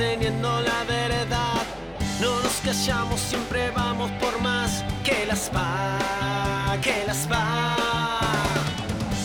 sosteniendo 0.00 0.60
la 0.62 0.84
verdad. 0.84 1.62
No 2.20 2.40
nos 2.40 2.54
callamos, 2.64 3.20
siempre 3.20 3.70
vamos 3.70 4.10
por 4.12 4.40
más 4.40 4.82
que 5.04 5.26
las 5.26 5.50
va, 5.54 5.98
que 6.80 7.04
las 7.06 7.28
va. 7.30 7.76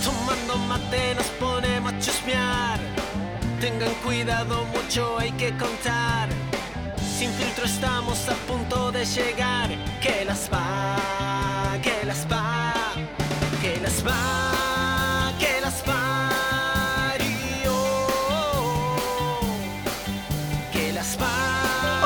Tomando 0.03 0.57
mate 0.67 1.15
nos 1.15 1.27
ponemos 1.39 1.93
a 1.93 1.99
chusmear. 1.99 2.79
Tengan 3.61 3.93
cuidado, 4.03 4.65
mucho 4.65 5.17
hay 5.17 5.31
que 5.31 5.55
contar. 5.57 6.27
Sin 7.17 7.31
filtro 7.31 7.65
estamos 7.65 8.27
a 8.27 8.33
punto 8.47 8.91
de 8.91 9.05
llegar. 9.05 9.69
Que 10.01 10.25
las 10.25 10.49
va, 10.51 10.97
que 11.81 12.05
las 12.05 12.27
va, 12.29 12.73
que 13.61 13.79
las 13.81 14.05
va, 14.05 14.64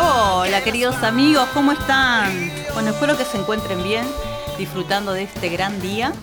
Hola 0.02 0.64
queridos 0.64 1.04
amigos, 1.04 1.48
¿cómo 1.54 1.72
están? 1.72 2.52
Bueno, 2.74 2.90
espero 2.90 3.18
que 3.18 3.26
se 3.26 3.38
encuentren 3.38 3.84
bien, 3.84 4.06
disfrutando 4.58 5.14
de 5.14 5.24
este 5.24 5.50
gran 5.50 5.82
día. 5.82 6.14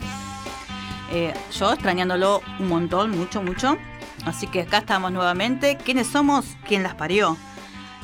Eh, 1.12 1.32
yo 1.52 1.72
extrañándolo 1.72 2.42
un 2.58 2.68
montón, 2.68 3.10
mucho, 3.10 3.42
mucho. 3.42 3.76
Así 4.24 4.46
que 4.46 4.62
acá 4.62 4.78
estamos 4.78 5.12
nuevamente. 5.12 5.76
¿Quiénes 5.76 6.08
somos? 6.08 6.44
¿Quién 6.66 6.82
las 6.82 6.94
parió? 6.94 7.36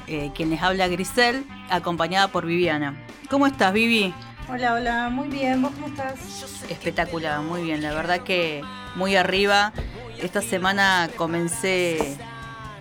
Eh, 0.06 0.30
quien 0.34 0.50
les 0.50 0.62
habla 0.62 0.88
Grisel, 0.88 1.46
acompañada 1.70 2.28
por 2.28 2.46
Viviana. 2.46 2.96
¿Cómo 3.28 3.46
estás, 3.46 3.72
Vivi? 3.72 4.14
Hola, 4.48 4.74
hola, 4.74 5.08
muy 5.10 5.28
bien, 5.28 5.62
¿vos 5.62 5.72
cómo 5.72 5.86
estás? 5.86 6.64
Espectacular, 6.68 7.40
muy 7.40 7.62
bien. 7.62 7.82
La 7.82 7.92
verdad 7.92 8.20
que 8.20 8.62
muy 8.94 9.16
arriba. 9.16 9.72
Esta 10.18 10.42
semana 10.42 11.08
comencé 11.16 12.16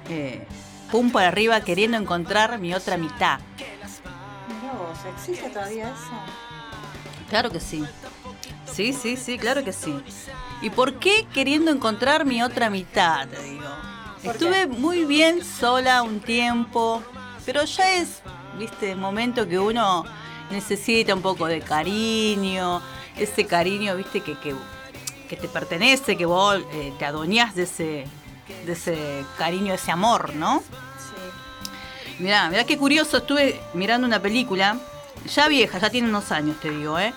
eh, 0.09 0.45
pum 0.91 1.09
para 1.09 1.29
arriba 1.29 1.61
queriendo 1.61 1.97
encontrar 1.97 2.59
mi 2.59 2.73
otra 2.73 2.97
mitad. 2.97 3.39
Mirá 3.57 4.73
vos, 4.73 4.99
¿existe 5.15 5.49
todavía 5.49 5.85
eso? 5.89 7.29
Claro 7.29 7.49
que 7.49 7.61
sí. 7.61 7.83
Sí, 8.71 8.93
sí, 8.93 9.15
sí, 9.17 9.37
claro 9.37 9.63
que 9.63 9.73
sí. 9.73 9.95
¿Y 10.61 10.69
por 10.69 10.99
qué 10.99 11.25
queriendo 11.33 11.71
encontrar 11.71 12.25
mi 12.25 12.43
otra 12.43 12.69
mitad, 12.69 13.27
te 13.27 13.41
digo? 13.41 13.65
¿Por 14.23 14.35
Estuve 14.35 14.67
muy 14.67 15.05
bien 15.05 15.43
sola 15.43 16.03
un 16.03 16.19
tiempo, 16.19 17.01
pero 17.45 17.63
ya 17.63 17.93
es, 17.93 18.21
viste, 18.59 18.95
momento 18.95 19.47
que 19.47 19.57
uno 19.57 20.05
necesita 20.51 21.15
un 21.15 21.21
poco 21.21 21.47
de 21.47 21.61
cariño, 21.61 22.81
ese 23.15 23.45
cariño, 23.45 23.95
viste, 23.95 24.21
que, 24.21 24.37
que, 24.39 24.53
que 25.27 25.37
te 25.37 25.47
pertenece, 25.47 26.15
que 26.15 26.25
vos 26.25 26.59
eh, 26.73 26.93
te 26.99 27.05
adueñás 27.05 27.55
de 27.55 27.63
ese, 27.63 28.05
de 28.65 28.73
ese 28.73 29.25
cariño, 29.37 29.73
ese 29.73 29.91
amor, 29.91 30.33
¿no? 30.35 30.61
Sí. 30.97 32.13
Mirá, 32.23 32.49
mirá 32.49 32.63
qué 32.65 32.77
curioso, 32.77 33.17
estuve 33.17 33.59
mirando 33.73 34.05
una 34.07 34.21
película, 34.21 34.77
ya 35.33 35.47
vieja, 35.47 35.77
ya 35.79 35.89
tiene 35.89 36.07
unos 36.09 36.31
años, 36.31 36.57
te 36.59 36.69
digo, 36.69 36.99
¿eh? 36.99 37.13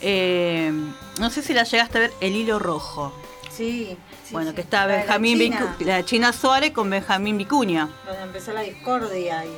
Eh, 0.00 0.72
no 1.18 1.30
sé 1.30 1.42
si 1.42 1.52
la 1.54 1.64
llegaste 1.64 1.98
a 1.98 2.00
ver, 2.02 2.12
El 2.20 2.34
Hilo 2.34 2.58
Rojo. 2.58 3.12
Sí. 3.50 3.96
sí, 4.24 4.32
bueno, 4.32 4.50
sí. 4.50 4.56
que 4.56 4.62
está 4.62 4.80
La 4.80 4.86
de 4.86 4.92
la 4.92 4.98
Benjamín 5.00 5.38
China, 5.38 5.76
Vicu- 5.78 5.84
la 5.84 6.04
China 6.04 6.32
Suárez 6.32 6.70
con 6.72 6.88
Benjamín 6.88 7.36
Vicuña. 7.36 7.88
Donde 8.06 8.22
empezó 8.22 8.52
la 8.52 8.62
discordia 8.62 9.44
y 9.44 9.48
el, 9.48 9.54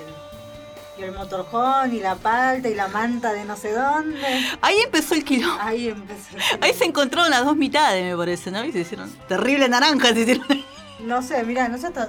y 0.99 1.03
el 1.05 1.13
motorjón 1.13 1.95
y 1.95 2.01
la 2.01 2.17
palta 2.17 2.69
y 2.69 2.75
la 2.75 2.89
manta 2.89 3.33
de 3.33 3.45
no 3.45 3.57
sé 3.57 3.73
dónde. 3.73 4.19
Ahí 4.61 4.79
empezó 4.85 5.15
el 5.15 5.25
quilombo. 5.25 5.57
Ahí 5.61 5.89
empezó. 5.89 6.37
Ahí 6.61 6.75
se 6.75 6.85
encontraron 6.87 7.31
las 7.31 7.45
dos 7.45 7.57
mitades, 7.57 8.03
me 8.05 8.17
parece, 8.17 8.51
¿no? 8.51 8.65
Y 8.65 8.73
se 8.73 8.81
hicieron 8.81 9.09
terrible 9.29 9.69
naranja, 9.69 10.13
se 10.13 10.21
hicieron. 10.23 10.62
No 11.03 11.23
sé, 11.23 11.43
mira, 11.45 11.69
nosotros 11.69 12.09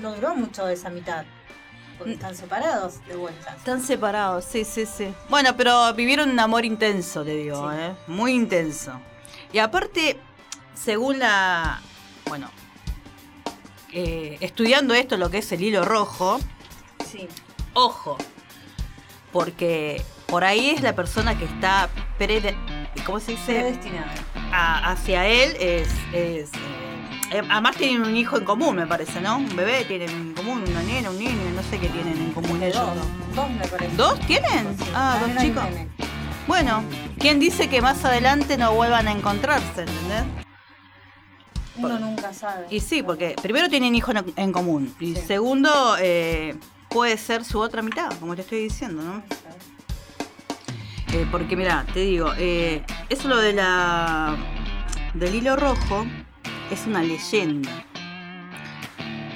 no 0.00 0.14
duró 0.14 0.34
mucho 0.34 0.68
esa 0.68 0.90
mitad. 0.90 1.24
Mm. 1.24 1.98
Porque 1.98 2.12
están 2.14 2.34
separados 2.36 3.04
de 3.06 3.14
vuelta. 3.16 3.54
Están 3.56 3.82
separados, 3.82 4.44
sí, 4.44 4.64
sí, 4.64 4.86
sí. 4.86 5.14
Bueno, 5.28 5.56
pero 5.56 5.92
vivieron 5.94 6.30
un 6.30 6.40
amor 6.40 6.64
intenso, 6.64 7.22
te 7.24 7.34
digo, 7.36 7.70
Sí. 7.70 7.76
¿eh? 7.78 7.94
Muy 8.08 8.32
intenso. 8.32 8.92
Y 9.52 9.58
aparte, 9.58 10.18
según 10.74 11.18
la. 11.18 11.80
Bueno. 12.26 12.50
eh, 13.94 14.38
estudiando 14.40 14.94
esto, 14.94 15.18
lo 15.18 15.30
que 15.30 15.38
es 15.38 15.52
el 15.52 15.62
hilo 15.62 15.84
rojo, 15.84 16.40
Sí. 17.10 17.28
ojo. 17.74 18.16
Porque 19.32 20.02
por 20.26 20.44
ahí 20.44 20.70
es 20.70 20.80
la 20.82 20.94
persona 20.94 21.38
que 21.38 21.44
está. 21.44 21.88
prede- 22.18 22.56
¿Cómo 23.04 23.20
se 23.20 23.32
dice? 23.32 23.52
Predestinado. 23.60 24.06
a- 24.54 24.92
hacia 24.92 25.26
él 25.26 25.56
es. 25.60 25.88
es, 26.12 26.50
eh, 26.54 26.91
además 27.48 27.76
tienen 27.76 28.02
un 28.02 28.16
hijo 28.16 28.36
en 28.38 28.44
común, 28.44 28.76
me 28.76 28.86
parece, 28.86 29.20
¿no? 29.20 29.36
Un 29.38 29.54
bebé 29.56 29.84
tienen 29.84 30.10
en 30.10 30.34
común, 30.34 30.64
una 30.68 30.82
nena, 30.82 31.10
un 31.10 31.18
niño, 31.18 31.32
no 31.54 31.62
sé 31.62 31.78
qué 31.78 31.88
tienen 31.88 32.16
en 32.18 32.32
común 32.32 32.62
ellos. 32.62 32.76
Dos, 32.76 33.34
dos 33.34 33.50
me 33.50 33.66
parece. 33.66 33.96
¿Dos 33.96 34.20
tienen? 34.20 34.76
Sí, 34.78 34.84
Ah, 34.94 35.18
dos 35.20 35.42
chicos. 35.42 35.64
Bueno, 36.46 36.82
¿quién 37.18 37.38
dice 37.38 37.68
que 37.68 37.80
más 37.80 38.04
adelante 38.04 38.58
no 38.58 38.72
vuelvan 38.74 39.06
a 39.08 39.12
encontrarse, 39.12 39.82
¿entendés? 39.82 40.24
Uno 41.76 41.98
nunca 41.98 42.34
sabe. 42.34 42.66
Y 42.70 42.80
sí, 42.80 43.02
porque 43.02 43.34
primero 43.40 43.68
tienen 43.68 43.94
hijos 43.94 44.14
en, 44.14 44.32
en 44.36 44.52
común 44.52 44.94
y 45.00 45.14
Sí. 45.14 45.22
segundo 45.26 45.96
eh, 46.00 46.54
puede 46.90 47.16
ser 47.16 47.44
su 47.44 47.60
otra 47.60 47.80
mitad, 47.80 48.10
como 48.20 48.34
te 48.34 48.42
estoy 48.42 48.60
diciendo, 48.64 49.02
¿no? 49.02 49.22
Eh, 51.14 51.26
porque 51.30 51.56
mira, 51.56 51.84
te 51.92 52.00
digo, 52.00 52.32
eh, 52.38 52.82
eso 53.08 53.28
lo 53.28 53.36
de 53.36 53.52
la 53.52 54.36
del 55.14 55.34
hilo 55.34 55.56
rojo 55.56 56.06
es 56.72 56.86
una 56.86 57.02
leyenda. 57.02 57.84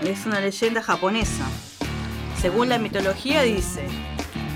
Es 0.03 0.25
una 0.25 0.41
leyenda 0.41 0.83
japonesa. 0.83 1.47
Según 2.41 2.71
la 2.71 2.79
mitología 2.79 3.43
dice 3.43 3.87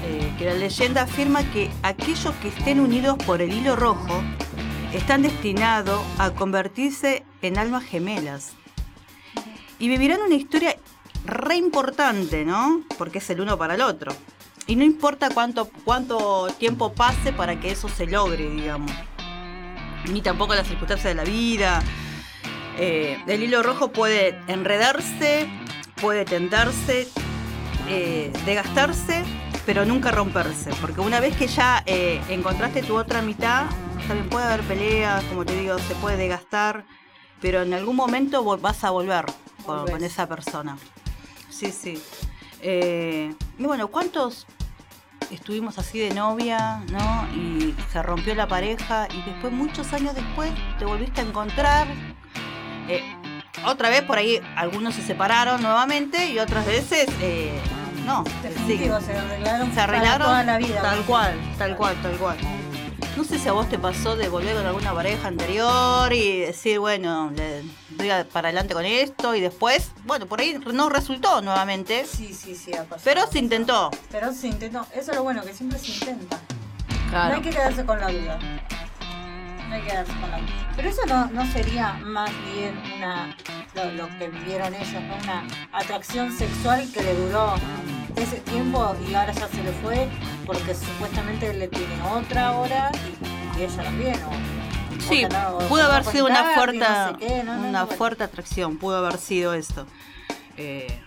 eh, 0.05 0.35
que 0.39 0.47
la 0.47 0.55
leyenda 0.55 1.03
afirma 1.03 1.43
que 1.53 1.71
aquellos 1.83 2.35
que 2.37 2.49
estén 2.49 2.81
unidos 2.81 3.19
por 3.27 3.43
el 3.43 3.53
hilo 3.53 3.77
rojo 3.77 4.23
están 4.95 5.21
destinados 5.21 6.01
a 6.19 6.31
convertirse 6.31 7.23
en 7.43 7.59
almas 7.59 7.85
gemelas. 7.85 8.53
Y 9.79 9.89
vivirán 9.89 10.23
una 10.23 10.35
historia 10.35 10.75
re 11.27 11.57
importante, 11.57 12.47
¿no? 12.47 12.83
Porque 12.97 13.19
es 13.19 13.29
el 13.29 13.43
uno 13.43 13.59
para 13.59 13.75
el 13.75 13.83
otro. 13.83 14.13
Y 14.67 14.77
no 14.77 14.85
importa 14.85 15.29
cuánto, 15.29 15.69
cuánto 15.85 16.49
tiempo 16.59 16.95
pase 16.95 17.35
para 17.35 17.61
que 17.61 17.73
eso 17.73 17.91
se 17.91 18.07
logre, 18.07 18.49
digamos. 18.49 18.91
Ni 20.11 20.23
tampoco 20.23 20.55
las 20.55 20.67
circunstancias 20.67 21.15
de 21.15 21.15
la 21.15 21.25
vida. 21.25 21.83
Eh, 22.83 23.23
el 23.27 23.43
hilo 23.43 23.63
rojo 23.63 23.93
puede 23.93 24.41
enredarse, 24.47 25.47
puede 26.01 26.25
tentarse, 26.25 27.09
eh, 27.89 28.33
desgastarse, 28.47 29.23
pero 29.67 29.85
nunca 29.85 30.11
romperse. 30.11 30.71
Porque 30.81 31.03
una 31.03 31.21
vez 31.21 31.37
que 31.37 31.47
ya 31.47 31.83
eh, 31.85 32.23
encontraste 32.31 32.83
tu 32.83 32.97
otra 32.97 33.21
mitad, 33.21 33.67
también 34.09 34.31
puede 34.31 34.47
haber 34.47 34.63
peleas, 34.63 35.23
como 35.25 35.45
te 35.45 35.61
digo, 35.61 35.79
se 35.79 35.95
puede 35.97 36.17
desgastar, 36.17 36.87
pero 37.43 37.61
en 37.61 37.75
algún 37.75 37.97
momento 37.97 38.43
vas 38.59 38.83
a 38.83 38.91
volver 38.91 39.27
con, 39.67 40.03
esa 40.03 40.27
persona. 40.27 40.79
Sí, 41.51 41.71
sí. 41.71 42.03
Eh, 42.63 43.35
y 43.59 43.63
bueno, 43.63 43.89
¿cuántos 43.89 44.47
estuvimos 45.31 45.79
así 45.79 45.99
de 45.99 46.15
novia, 46.15 46.83
¿no? 46.91 47.29
Y 47.37 47.75
se 47.93 48.03
rompió 48.03 48.35
la 48.35 48.49
pareja 48.49 49.07
y 49.13 49.21
después, 49.31 49.53
muchos 49.53 49.93
años 49.93 50.15
después, 50.15 50.51
te 50.79 50.87
volviste 50.87 51.21
a 51.21 51.25
encontrar. 51.25 51.87
Eh, 52.91 53.03
otra 53.67 53.89
vez 53.89 54.03
por 54.03 54.19
ahí 54.19 54.41
algunos 54.57 54.95
se 54.95 55.03
separaron 55.03 55.63
nuevamente 55.63 56.31
y 56.31 56.39
otras 56.39 56.67
veces 56.67 57.07
eh, 57.21 57.53
no. 58.07 58.25
Definitivo, 58.43 59.01
se 59.01 59.15
arreglaron, 59.17 59.73
Se 59.75 59.81
arreglaron 59.81 60.27
toda 60.27 60.43
la 60.45 60.59
vida. 60.59 60.83
tal 60.83 61.03
cual, 61.05 61.35
tal 61.59 61.77
cual, 61.77 61.97
tal 62.03 62.13
cual. 62.17 62.37
No 63.17 63.25
sé 63.25 63.39
si 63.39 63.49
a 63.49 63.53
vos 63.53 63.69
te 63.69 63.79
pasó 63.79 64.17
de 64.17 64.29
volver 64.29 64.55
con 64.57 64.65
alguna 64.67 64.95
pareja 64.95 65.29
anterior 65.29 66.13
y 66.13 66.41
decir, 66.41 66.79
bueno, 66.79 67.31
le 67.35 67.63
doy 67.91 68.09
a- 68.11 68.25
para 68.25 68.49
adelante 68.49 68.73
con 68.73 68.85
esto 68.87 69.35
y 69.35 69.41
después, 69.41 69.91
bueno, 70.05 70.27
por 70.27 70.41
ahí 70.41 70.59
no 70.73 70.89
resultó 70.89 71.43
nuevamente, 71.43 72.07
Sí, 72.07 72.33
sí, 72.33 72.55
sí, 72.55 72.73
ha 72.73 72.85
pasado. 72.85 73.03
pero 73.05 73.27
se 73.27 73.39
intentó. 73.41 73.91
Pero 74.11 74.33
se 74.33 74.49
intentó. 74.49 74.87
Eso 74.95 75.11
es 75.11 75.17
lo 75.17 75.23
bueno, 75.25 75.43
que 75.43 75.53
siempre 75.53 75.79
se 75.79 75.91
intenta. 75.93 76.39
No 77.13 77.19
hay 77.35 77.43
que 77.43 77.51
quedarse 77.51 77.85
con 77.85 78.01
la 78.01 78.09
duda. 78.11 78.39
No 79.71 79.77
hay 79.77 79.83
que 79.83 79.89
quedarse 79.89 80.13
con 80.21 80.31
la. 80.31 80.41
Pero 80.77 80.89
eso 80.91 81.03
no, 81.07 81.27
no 81.29 81.47
sería 81.53 81.95
más 82.05 82.31
bien 82.53 82.77
una 82.97 83.35
lo, 83.75 83.91
lo 83.93 84.19
que 84.19 84.29
vivieron 84.29 84.75
ellos, 84.75 85.03
¿no? 85.05 85.15
una 85.23 85.45
atracción 85.73 86.33
sexual 86.37 86.87
que 86.93 87.03
le 87.03 87.15
duró 87.15 87.55
ese 88.17 88.39
tiempo 88.41 88.95
y 89.09 89.15
ahora 89.15 89.33
ya 89.33 89.47
se 89.49 89.63
le 89.63 89.71
fue 89.73 90.09
porque 90.45 90.75
supuestamente 90.75 91.55
le 91.55 91.69
tiene 91.69 92.03
otra 92.13 92.49
ahora 92.49 92.91
y, 93.57 93.61
y 93.61 93.63
ella 93.65 93.83
también. 93.83 94.15
O, 94.25 94.61
Sí, 95.09 95.25
otra, 95.25 95.55
o 95.55 95.59
pudo 95.69 95.85
haber 95.85 96.05
sido 96.05 96.27
una 96.27 96.45
fuerte, 96.55 96.79
Gaby, 96.79 97.13
no 97.13 97.19
sé 97.21 97.27
qué, 97.27 97.43
no, 97.45 97.57
no, 97.57 97.69
una 97.69 97.87
fuerte 97.87 98.23
atracción, 98.25 98.77
pudo 98.77 98.99
haber 98.99 99.19
sido 99.19 99.55
esto. 99.55 99.87
Eh, 100.59 101.01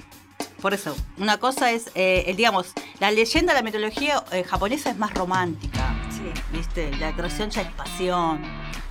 por 0.62 0.74
eso, 0.74 0.96
una 1.18 1.38
cosa 1.38 1.70
es, 1.72 1.92
eh, 1.94 2.24
el- 2.28 2.36
digamos, 2.36 2.74
la 3.00 3.12
leyenda, 3.12 3.54
la 3.54 3.62
mitología 3.62 4.24
eh, 4.32 4.44
japonesa 4.46 4.90
es 4.90 4.98
más 4.98 5.14
romántica, 5.14 5.93
¿viste? 6.52 6.96
La 6.98 7.10
atracción 7.10 7.50
ya 7.50 7.62
es 7.62 7.72
pasión, 7.72 8.42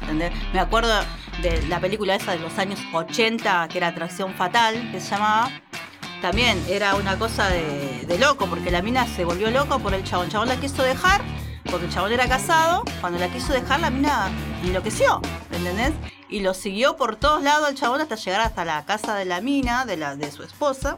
¿entendés? 0.00 0.32
Me 0.52 0.60
acuerdo 0.60 0.92
de 1.40 1.62
la 1.68 1.80
película 1.80 2.14
esa 2.14 2.32
de 2.32 2.38
los 2.38 2.58
años 2.58 2.80
80, 2.92 3.68
que 3.68 3.78
era 3.78 3.88
Atracción 3.88 4.34
Fatal, 4.34 4.90
que 4.90 5.00
se 5.00 5.10
llamaba, 5.10 5.50
también 6.20 6.62
era 6.68 6.94
una 6.94 7.18
cosa 7.18 7.48
de, 7.48 8.04
de 8.06 8.18
loco, 8.18 8.46
porque 8.46 8.70
la 8.70 8.82
mina 8.82 9.06
se 9.06 9.24
volvió 9.24 9.50
loco 9.50 9.78
por 9.80 9.94
el 9.94 10.04
chabón. 10.04 10.26
El 10.26 10.32
chabón 10.32 10.48
la 10.48 10.56
quiso 10.56 10.82
dejar, 10.82 11.20
porque 11.64 11.86
el 11.86 11.92
chabón 11.92 12.12
era 12.12 12.28
casado. 12.28 12.84
Cuando 13.00 13.18
la 13.18 13.28
quiso 13.28 13.52
dejar, 13.52 13.80
la 13.80 13.90
mina 13.90 14.30
enloqueció, 14.62 15.20
¿entendés? 15.50 15.92
Y 16.28 16.40
lo 16.40 16.54
siguió 16.54 16.96
por 16.96 17.16
todos 17.16 17.42
lados 17.42 17.68
el 17.68 17.74
chabón 17.74 18.00
hasta 18.00 18.14
llegar 18.14 18.40
hasta 18.40 18.64
la 18.64 18.84
casa 18.84 19.16
de 19.16 19.24
la 19.24 19.40
mina, 19.40 19.84
de, 19.84 19.96
la, 19.96 20.16
de 20.16 20.30
su 20.30 20.42
esposa, 20.42 20.96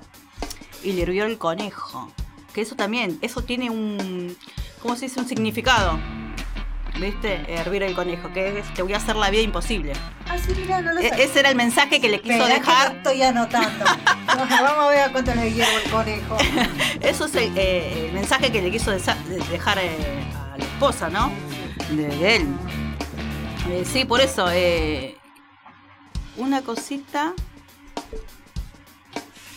y 0.83 0.93
le 0.93 1.03
hirvió 1.03 1.25
el 1.25 1.39
conejo. 1.39 2.13
Que 2.53 2.61
eso 2.61 2.77
también, 2.77 3.19
eso 3.21 3.43
tiene 3.43 3.71
un, 3.71 4.37
¿cómo 4.81 4.95
se 4.95 5.07
dice? 5.07 5.21
Un 5.21 5.27
significado. 5.27 5.99
¿Viste? 7.00 7.44
Hervir 7.52 7.82
el 7.82 7.94
conejo, 7.94 8.32
que 8.32 8.61
es, 8.61 8.73
te 8.75 8.82
voy 8.82 8.94
a 8.94 8.99
hacer 8.99 9.17
la 9.17 9.29
vida 9.29 9.43
imposible. 9.43 9.93
Ah, 10.29 10.38
sí, 10.38 10.52
mira, 10.56 10.81
no 10.81 10.93
lo 10.93 11.00
E- 11.00 11.11
ese 11.25 11.41
era 11.41 11.50
el 11.50 11.56
mensaje 11.56 12.00
que 12.00 12.08
le 12.08 12.20
quiso 12.20 12.46
dejar. 12.46 12.96
estoy 12.96 13.20
anotando. 13.23 13.85
Vamos 14.26 14.85
a 14.87 14.88
ver 14.91 15.00
a 15.00 15.12
cuánto 15.12 15.35
le 15.35 15.52
hiervo 15.52 15.76
el 15.85 15.91
conejo. 15.91 16.37
Eso 17.00 17.26
es 17.26 17.35
el, 17.35 17.52
eh, 17.58 18.06
el 18.06 18.12
mensaje 18.12 18.50
que 18.52 18.62
le 18.62 18.70
quiso 18.70 18.91
dejar 18.93 19.79
eh, 19.79 20.25
a 20.52 20.56
la 20.56 20.64
esposa, 20.64 21.08
¿no? 21.08 21.32
De, 21.91 22.06
de 22.08 22.37
él. 22.37 22.46
Eh, 23.70 23.85
sí, 23.90 24.05
por 24.05 24.20
eso. 24.20 24.49
eh, 24.52 25.17
una 26.37 26.62
cosita. 26.62 27.32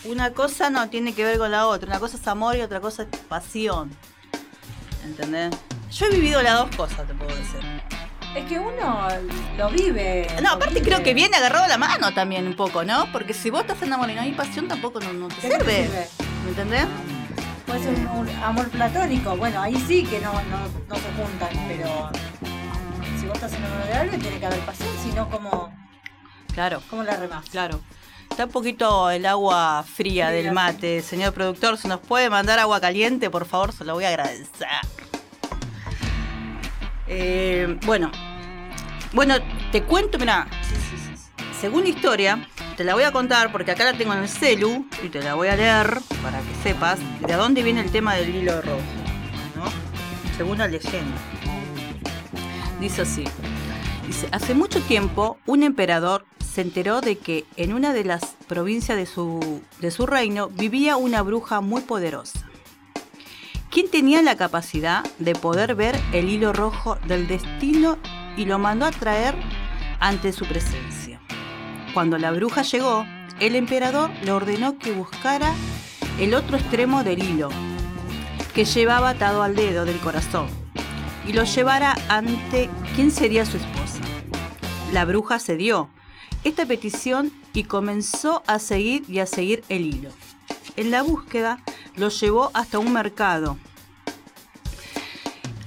Una 0.06 0.32
cosa 0.32 0.70
no 0.70 0.90
tiene 0.90 1.14
que 1.14 1.24
ver 1.24 1.38
con 1.38 1.52
la 1.52 1.68
otra. 1.68 1.88
Una 1.90 2.00
cosa 2.00 2.18
es 2.18 2.28
amor 2.28 2.56
y 2.56 2.62
otra 2.62 2.80
cosa 2.80 3.04
es 3.04 3.10
pasión. 3.28 3.92
¿Entendés? 5.04 5.56
Yo 5.92 6.06
he 6.06 6.10
vivido 6.10 6.42
las 6.42 6.58
dos 6.58 6.76
cosas, 6.76 7.08
te 7.08 7.14
puedo 7.14 7.36
decir. 7.36 7.60
Es 8.36 8.46
que 8.46 8.60
uno 8.60 9.08
lo 9.58 9.70
vive. 9.70 10.28
No, 10.36 10.42
lo 10.42 10.50
aparte 10.50 10.76
vive. 10.76 10.86
creo 10.86 11.04
que 11.04 11.14
viene 11.14 11.38
agarrado 11.38 11.64
de 11.64 11.70
la 11.70 11.78
mano 11.78 12.14
también 12.14 12.46
un 12.48 12.56
poco, 12.56 12.84
¿no? 12.84 13.12
Porque 13.12 13.34
si 13.34 13.50
vos 13.50 13.62
estás 13.62 13.82
enamorado 13.82 14.12
y 14.14 14.16
no 14.16 14.22
hay 14.22 14.34
pasión, 14.34 14.68
tampoco 14.68 15.00
no, 15.00 15.12
no 15.14 15.28
te 15.30 15.36
¿De 15.36 15.42
qué 15.42 15.50
te 15.50 15.60
sirve. 15.64 15.84
sirve? 15.88 16.08
¿Me 16.44 16.50
entendés? 16.50 16.86
Puede 17.66 17.80
ser 17.84 17.94
un, 17.96 18.08
un 18.08 18.30
amor 18.44 18.70
platónico. 18.70 19.36
Bueno, 19.38 19.62
ahí 19.62 19.76
sí 19.88 20.04
que 20.04 20.20
no, 20.20 20.34
no, 20.34 20.60
no 20.88 20.96
se 20.96 21.12
juntan, 21.14 21.50
pero 21.68 22.10
si 23.20 23.26
vos 23.26 23.36
estás 23.36 23.54
enamorado 23.54 23.88
de 23.88 23.94
alguien, 23.94 24.22
tiene 24.22 24.40
que 24.40 24.46
haber 24.46 24.60
pasión, 24.60 24.90
si 25.04 25.10
no, 25.14 25.30
¿cómo, 25.30 25.74
Claro. 26.54 26.82
cómo 26.90 27.04
la 27.04 27.16
remás? 27.16 27.50
Claro. 27.50 27.80
Está 28.30 28.46
un 28.46 28.52
poquito 28.52 29.10
el 29.10 29.26
agua 29.26 29.84
fría 29.84 30.28
Fría, 30.28 30.30
del 30.30 30.52
mate. 30.52 31.02
Señor 31.02 31.34
productor, 31.34 31.78
si 31.78 31.88
nos 31.88 32.00
puede 32.02 32.30
mandar 32.30 32.60
agua 32.60 32.80
caliente, 32.80 33.30
por 33.32 33.46
favor, 33.46 33.74
se 33.74 33.84
lo 33.84 33.94
voy 33.96 34.04
a 34.04 34.10
agradecer. 34.10 34.68
Eh, 37.08 37.78
bueno. 37.86 38.12
Bueno, 39.14 39.36
te 39.72 39.84
cuento, 39.84 40.18
mira. 40.20 40.48
Según 41.60 41.84
la 41.84 41.90
historia, 41.90 42.48
te 42.76 42.84
la 42.84 42.94
voy 42.94 43.04
a 43.04 43.12
contar 43.12 43.52
porque 43.52 43.72
acá 43.72 43.84
la 43.84 43.98
tengo 43.98 44.14
en 44.14 44.20
el 44.20 44.30
celu 44.30 44.86
y 45.04 45.10
te 45.10 45.24
la 45.24 45.34
voy 45.34 45.48
a 45.48 45.56
leer 45.56 46.00
para 46.22 46.40
que 46.40 46.54
sepas 46.62 47.00
de 47.26 47.34
dónde 47.34 47.64
viene 47.64 47.82
el 47.82 47.92
tema 47.92 48.16
del 48.16 48.36
hilo 48.36 48.62
rojo. 48.62 48.82
¿no? 49.56 49.66
Según 50.38 50.60
la 50.60 50.68
leyenda. 50.68 51.18
Dice 52.80 53.02
así. 53.02 53.24
Hace 54.32 54.54
mucho 54.54 54.82
tiempo 54.82 55.38
un 55.46 55.64
emperador 55.64 56.26
se 56.40 56.62
enteró 56.62 57.02
de 57.02 57.18
que 57.18 57.46
en 57.56 57.74
una 57.74 57.94
de 57.94 58.04
las 58.04 58.36
provincias 58.48 58.98
de 58.98 59.06
su, 59.06 59.62
de 59.80 59.92
su 59.92 60.06
reino 60.06 60.50
vivía 60.50 60.96
una 60.96 61.22
bruja 61.22 61.62
muy 61.62 61.82
poderosa, 61.82 62.47
quien 63.78 63.92
tenía 63.92 64.24
la 64.24 64.36
capacidad 64.36 65.04
de 65.20 65.36
poder 65.36 65.76
ver 65.76 65.96
el 66.12 66.30
hilo 66.30 66.52
rojo 66.52 66.98
del 67.06 67.28
destino 67.28 68.00
y 68.36 68.46
lo 68.46 68.58
mandó 68.58 68.88
a 68.88 68.92
traer 68.92 69.36
ante 70.00 70.34
su 70.34 70.48
presencia. 70.48 71.22
Cuando 71.94 72.18
la 72.18 72.32
bruja 72.32 72.64
llegó, 72.64 73.06
el 73.40 73.56
emperador 73.56 74.10
le 74.24 74.32
ordenó 74.32 74.80
que 74.80 74.94
buscara 74.94 75.54
el 76.20 76.34
otro 76.34 76.58
extremo 76.58 77.04
del 77.04 77.22
hilo, 77.22 77.50
que 78.56 78.66
llevaba 78.66 79.10
atado 79.10 79.44
al 79.44 79.56
dedo 79.56 79.86
del 79.86 80.00
corazón, 80.00 80.48
y 81.28 81.34
lo 81.34 81.44
llevara 81.44 81.96
ante 82.10 82.72
quien 82.96 83.12
sería 83.12 83.46
su 83.46 83.58
esposa. 83.58 84.02
La 84.92 85.06
bruja 85.06 85.38
cedió 85.38 85.88
esta 86.44 86.66
petición 86.66 87.32
y 87.54 87.66
comenzó 87.66 88.42
a 88.48 88.58
seguir 88.58 89.04
y 89.08 89.20
a 89.20 89.28
seguir 89.28 89.64
el 89.70 89.86
hilo. 89.86 90.10
En 90.78 90.90
la 90.90 91.04
búsqueda 91.04 91.60
lo 91.96 92.10
llevó 92.10 92.50
hasta 92.56 92.80
un 92.80 92.92
mercado, 92.92 93.58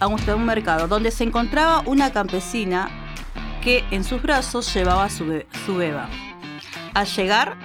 hasta 0.00 0.34
un 0.34 0.46
mercado 0.46 0.88
donde 0.88 1.10
se 1.10 1.24
encontraba 1.24 1.82
una 1.86 2.10
campesina 2.12 2.88
que 3.62 3.84
en 3.90 4.02
sus 4.02 4.22
brazos 4.22 4.72
llevaba 4.74 5.10
su, 5.10 5.44
su 5.66 5.76
beba. 5.76 6.08
Al 6.94 7.06
llegar 7.06 7.56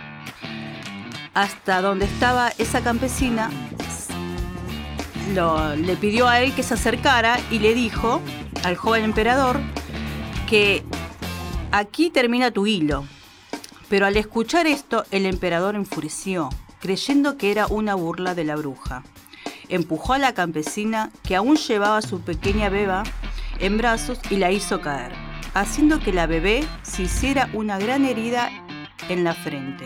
hasta 1.33 1.81
donde 1.81 2.05
estaba 2.05 2.51
esa 2.57 2.81
campesina, 2.81 3.49
le 5.33 5.95
pidió 5.95 6.27
a 6.27 6.41
él 6.41 6.53
que 6.53 6.63
se 6.63 6.75
acercara 6.75 7.39
y 7.49 7.59
le 7.59 7.73
dijo 7.73 8.21
al 8.63 8.75
joven 8.75 9.05
emperador 9.05 9.59
que 10.47 10.83
aquí 11.71 12.09
termina 12.09 12.51
tu 12.51 12.67
hilo. 12.67 13.05
Pero 13.89 14.05
al 14.05 14.17
escuchar 14.17 14.67
esto, 14.67 15.05
el 15.11 15.25
emperador 15.25 15.75
enfureció, 15.75 16.49
creyendo 16.79 17.37
que 17.37 17.51
era 17.51 17.67
una 17.67 17.95
burla 17.95 18.35
de 18.35 18.43
la 18.43 18.55
bruja. 18.55 19.03
Empujó 19.69 20.13
a 20.13 20.19
la 20.19 20.33
campesina, 20.33 21.11
que 21.23 21.35
aún 21.35 21.57
llevaba 21.57 21.97
a 21.97 22.01
su 22.01 22.21
pequeña 22.21 22.69
beba 22.69 23.03
en 23.59 23.77
brazos, 23.77 24.19
y 24.29 24.37
la 24.37 24.51
hizo 24.51 24.81
caer, 24.81 25.11
haciendo 25.53 25.99
que 25.99 26.13
la 26.13 26.27
bebé 26.27 26.65
se 26.83 27.03
hiciera 27.03 27.49
una 27.53 27.77
gran 27.77 28.05
herida 28.05 28.49
en 29.09 29.23
la 29.23 29.33
frente. 29.33 29.85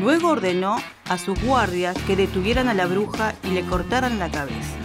Luego 0.00 0.28
ordenó 0.28 0.76
a 1.08 1.18
sus 1.18 1.40
guardias 1.42 1.96
que 2.06 2.16
detuvieran 2.16 2.68
a 2.68 2.74
la 2.74 2.86
bruja 2.86 3.34
y 3.42 3.48
le 3.48 3.64
cortaran 3.64 4.18
la 4.18 4.30
cabeza. 4.30 4.76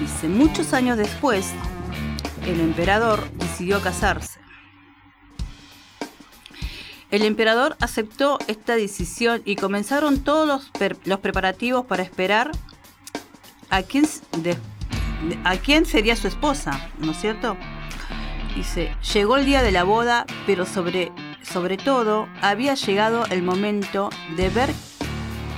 Dice, 0.00 0.28
muchos 0.28 0.72
años 0.72 0.96
después, 0.96 1.52
el 2.46 2.60
emperador 2.60 3.30
decidió 3.34 3.80
casarse. 3.80 4.41
El 7.12 7.24
emperador 7.24 7.76
aceptó 7.78 8.38
esta 8.46 8.74
decisión 8.74 9.42
y 9.44 9.56
comenzaron 9.56 10.24
todos 10.24 10.48
los, 10.48 10.70
los 11.04 11.20
preparativos 11.20 11.84
para 11.84 12.02
esperar 12.02 12.50
a 13.68 13.82
quién, 13.82 14.06
a 15.44 15.56
quién 15.58 15.84
sería 15.84 16.16
su 16.16 16.26
esposa, 16.26 16.90
¿no 17.00 17.12
es 17.12 17.20
cierto? 17.20 17.58
Dice, 18.56 18.96
llegó 19.12 19.36
el 19.36 19.44
día 19.44 19.62
de 19.62 19.72
la 19.72 19.84
boda, 19.84 20.24
pero 20.46 20.64
sobre, 20.64 21.12
sobre 21.42 21.76
todo 21.76 22.30
había 22.40 22.76
llegado 22.76 23.26
el 23.26 23.42
momento 23.42 24.08
de 24.38 24.48
ver 24.48 24.70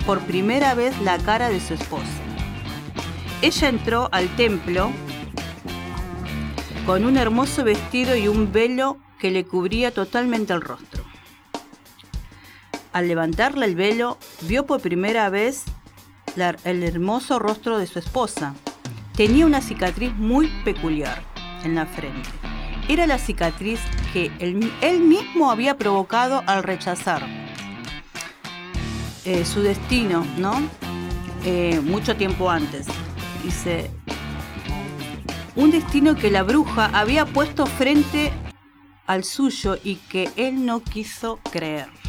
por 0.06 0.22
primera 0.22 0.74
vez 0.74 1.00
la 1.02 1.18
cara 1.18 1.50
de 1.50 1.60
su 1.60 1.74
esposa. 1.74 2.04
Ella 3.42 3.68
entró 3.68 4.08
al 4.10 4.26
templo 4.34 4.90
con 6.84 7.04
un 7.04 7.16
hermoso 7.16 7.62
vestido 7.62 8.16
y 8.16 8.26
un 8.26 8.50
velo 8.50 8.98
que 9.20 9.30
le 9.30 9.44
cubría 9.44 9.92
totalmente 9.92 10.52
el 10.52 10.60
rostro. 10.60 11.03
Al 12.94 13.08
levantarle 13.08 13.66
el 13.66 13.74
velo, 13.74 14.18
vio 14.42 14.66
por 14.66 14.80
primera 14.80 15.28
vez 15.28 15.64
el 16.62 16.84
hermoso 16.84 17.40
rostro 17.40 17.76
de 17.76 17.88
su 17.88 17.98
esposa. 17.98 18.54
Tenía 19.16 19.46
una 19.46 19.60
cicatriz 19.60 20.14
muy 20.14 20.46
peculiar 20.64 21.20
en 21.64 21.74
la 21.74 21.86
frente. 21.86 22.28
Era 22.88 23.08
la 23.08 23.18
cicatriz 23.18 23.80
que 24.12 24.30
él, 24.38 24.72
él 24.80 25.00
mismo 25.00 25.50
había 25.50 25.76
provocado 25.76 26.44
al 26.46 26.62
rechazar 26.62 27.26
eh, 29.24 29.44
su 29.44 29.62
destino, 29.62 30.24
¿no? 30.38 30.62
Eh, 31.44 31.80
mucho 31.82 32.14
tiempo 32.14 32.48
antes. 32.48 32.86
Dice, 33.42 33.90
un 35.56 35.72
destino 35.72 36.14
que 36.14 36.30
la 36.30 36.44
bruja 36.44 36.90
había 36.94 37.26
puesto 37.26 37.66
frente 37.66 38.32
al 39.08 39.24
suyo 39.24 39.78
y 39.82 39.96
que 39.96 40.30
él 40.36 40.64
no 40.64 40.80
quiso 40.80 41.40
creer. 41.50 42.03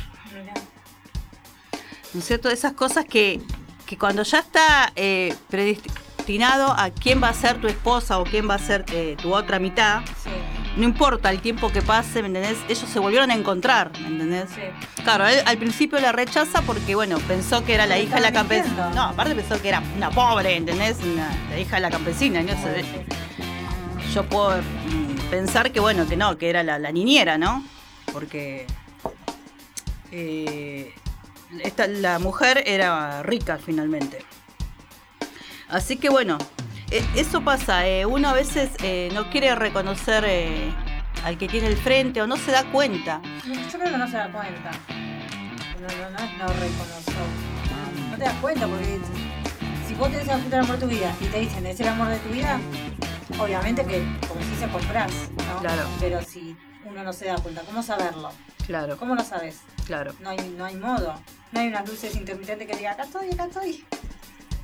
¿No 2.15 2.19
es 2.19 2.25
cierto? 2.25 2.49
Esas 2.49 2.73
cosas 2.73 3.05
que, 3.05 3.41
que 3.85 3.97
cuando 3.97 4.23
ya 4.23 4.39
está 4.39 4.91
eh, 4.95 5.35
predestinado 5.49 6.71
a 6.71 6.89
quién 6.89 7.21
va 7.21 7.27
a 7.29 7.33
ser 7.33 7.59
tu 7.61 7.67
esposa 7.67 8.17
o 8.19 8.23
quién 8.23 8.49
va 8.49 8.55
a 8.55 8.59
ser 8.59 8.85
eh, 8.93 9.15
tu 9.21 9.33
otra 9.35 9.59
mitad, 9.59 10.01
Sí, 10.23 10.29
no 10.77 10.83
importa 10.85 11.29
el 11.29 11.39
tiempo 11.41 11.69
que 11.71 11.81
pase, 11.81 12.21
¿me 12.21 12.29
entendés? 12.29 12.57
Ellos 12.69 12.89
se 12.89 12.99
volvieron 12.99 13.31
a 13.31 13.33
encontrar, 13.35 13.91
¿me 13.99 14.07
entendés? 14.07 14.49
sí. 14.55 14.61
Claro, 15.03 15.27
él 15.27 15.41
al 15.45 15.57
principio 15.57 15.99
la 15.99 16.11
rechaza 16.13 16.61
porque, 16.63 16.95
bueno, 16.95 17.17
pensó 17.27 17.63
que 17.65 17.73
era 17.75 17.85
la 17.85 17.99
hija 17.99 18.15
de 18.15 18.21
la 18.21 18.31
campesina. 18.31 18.89
No, 18.95 19.03
aparte 19.03 19.35
pensó 19.35 19.61
que 19.61 19.67
era 19.69 19.83
una 19.97 20.09
pobre, 20.09 20.55
¿entendés? 20.55 20.97
Una- 21.03 21.29
la 21.49 21.59
hija 21.59 21.75
de 21.75 21.81
la 21.81 21.91
campesina. 21.91 22.41
¿no? 22.41 22.49
Sé. 22.53 22.83
Yo 24.13 24.23
puedo 24.27 24.57
mm, 24.57 25.29
pensar 25.29 25.71
que, 25.71 25.79
bueno, 25.81 26.07
que 26.07 26.15
no, 26.17 26.37
que 26.37 26.49
era 26.49 26.63
la, 26.63 26.79
la 26.79 26.91
niñera, 26.91 27.37
¿no? 27.37 27.63
Porque 28.11 28.65
eh, 30.11 30.93
esta, 31.63 31.87
la 31.87 32.19
mujer 32.19 32.63
era 32.65 33.23
rica 33.23 33.57
finalmente. 33.57 34.25
Así 35.69 35.97
que, 35.97 36.09
bueno, 36.09 36.37
e- 36.91 37.03
eso 37.15 37.41
pasa. 37.41 37.87
eh, 37.87 38.05
uno 38.05 38.29
a 38.29 38.33
veces 38.33 38.69
eh, 38.83 39.09
no 39.13 39.29
quiere 39.29 39.55
reconocer 39.55 40.23
eh, 40.27 40.71
al 41.23 41.37
que 41.37 41.47
tiene 41.47 41.67
el 41.67 41.77
frente 41.77 42.21
o 42.21 42.27
no 42.27 42.37
se 42.37 42.51
da 42.51 42.63
cuenta. 42.65 43.21
Yo 43.45 43.79
creo 43.79 43.91
que 43.91 43.97
no 43.97 44.07
se 44.07 44.17
da 44.17 44.31
cuenta. 44.31 44.71
No, 45.81 46.09
no, 46.09 46.47
no 46.47 46.63
es 46.63 46.71
no 48.11 48.17
te 48.17 48.23
das 48.23 48.35
cuenta 48.35 48.65
porque 48.67 48.99
si 49.87 49.93
vos 49.95 50.09
tenés 50.09 50.27
el 50.27 50.53
amor 50.53 50.77
de 50.77 50.85
tu 50.85 50.87
vida 50.87 51.13
y 51.19 51.25
te 51.25 51.39
dicen 51.41 51.65
es 51.65 51.79
el 51.79 51.87
amor 51.89 52.07
de 52.07 52.17
tu 52.19 52.29
vida, 52.29 52.59
obviamente 53.39 53.85
que 53.85 54.03
como 54.27 54.41
si 54.41 54.55
se 54.55 54.67
compras, 54.69 55.11
¿no? 55.35 55.59
Claro. 55.59 55.83
Pero 55.99 56.21
si 56.21 56.55
uno 56.85 57.03
no 57.03 57.11
se 57.11 57.25
da 57.25 57.35
cuenta, 57.35 57.61
¿cómo 57.63 57.83
saberlo? 57.83 58.31
Claro, 58.67 58.97
¿Cómo 58.97 59.15
lo 59.15 59.23
sabes? 59.23 59.61
claro. 59.85 60.13
No 60.19 60.29
hay, 60.29 60.37
no 60.57 60.65
hay 60.65 60.75
modo. 60.75 61.13
No 61.51 61.59
hay 61.59 61.67
unas 61.67 61.87
luces 61.87 62.15
intermitentes 62.15 62.67
que 62.67 62.75
digan 62.75 62.93
acá 62.93 63.03
estoy, 63.03 63.31
acá 63.31 63.45
estoy. 63.45 63.85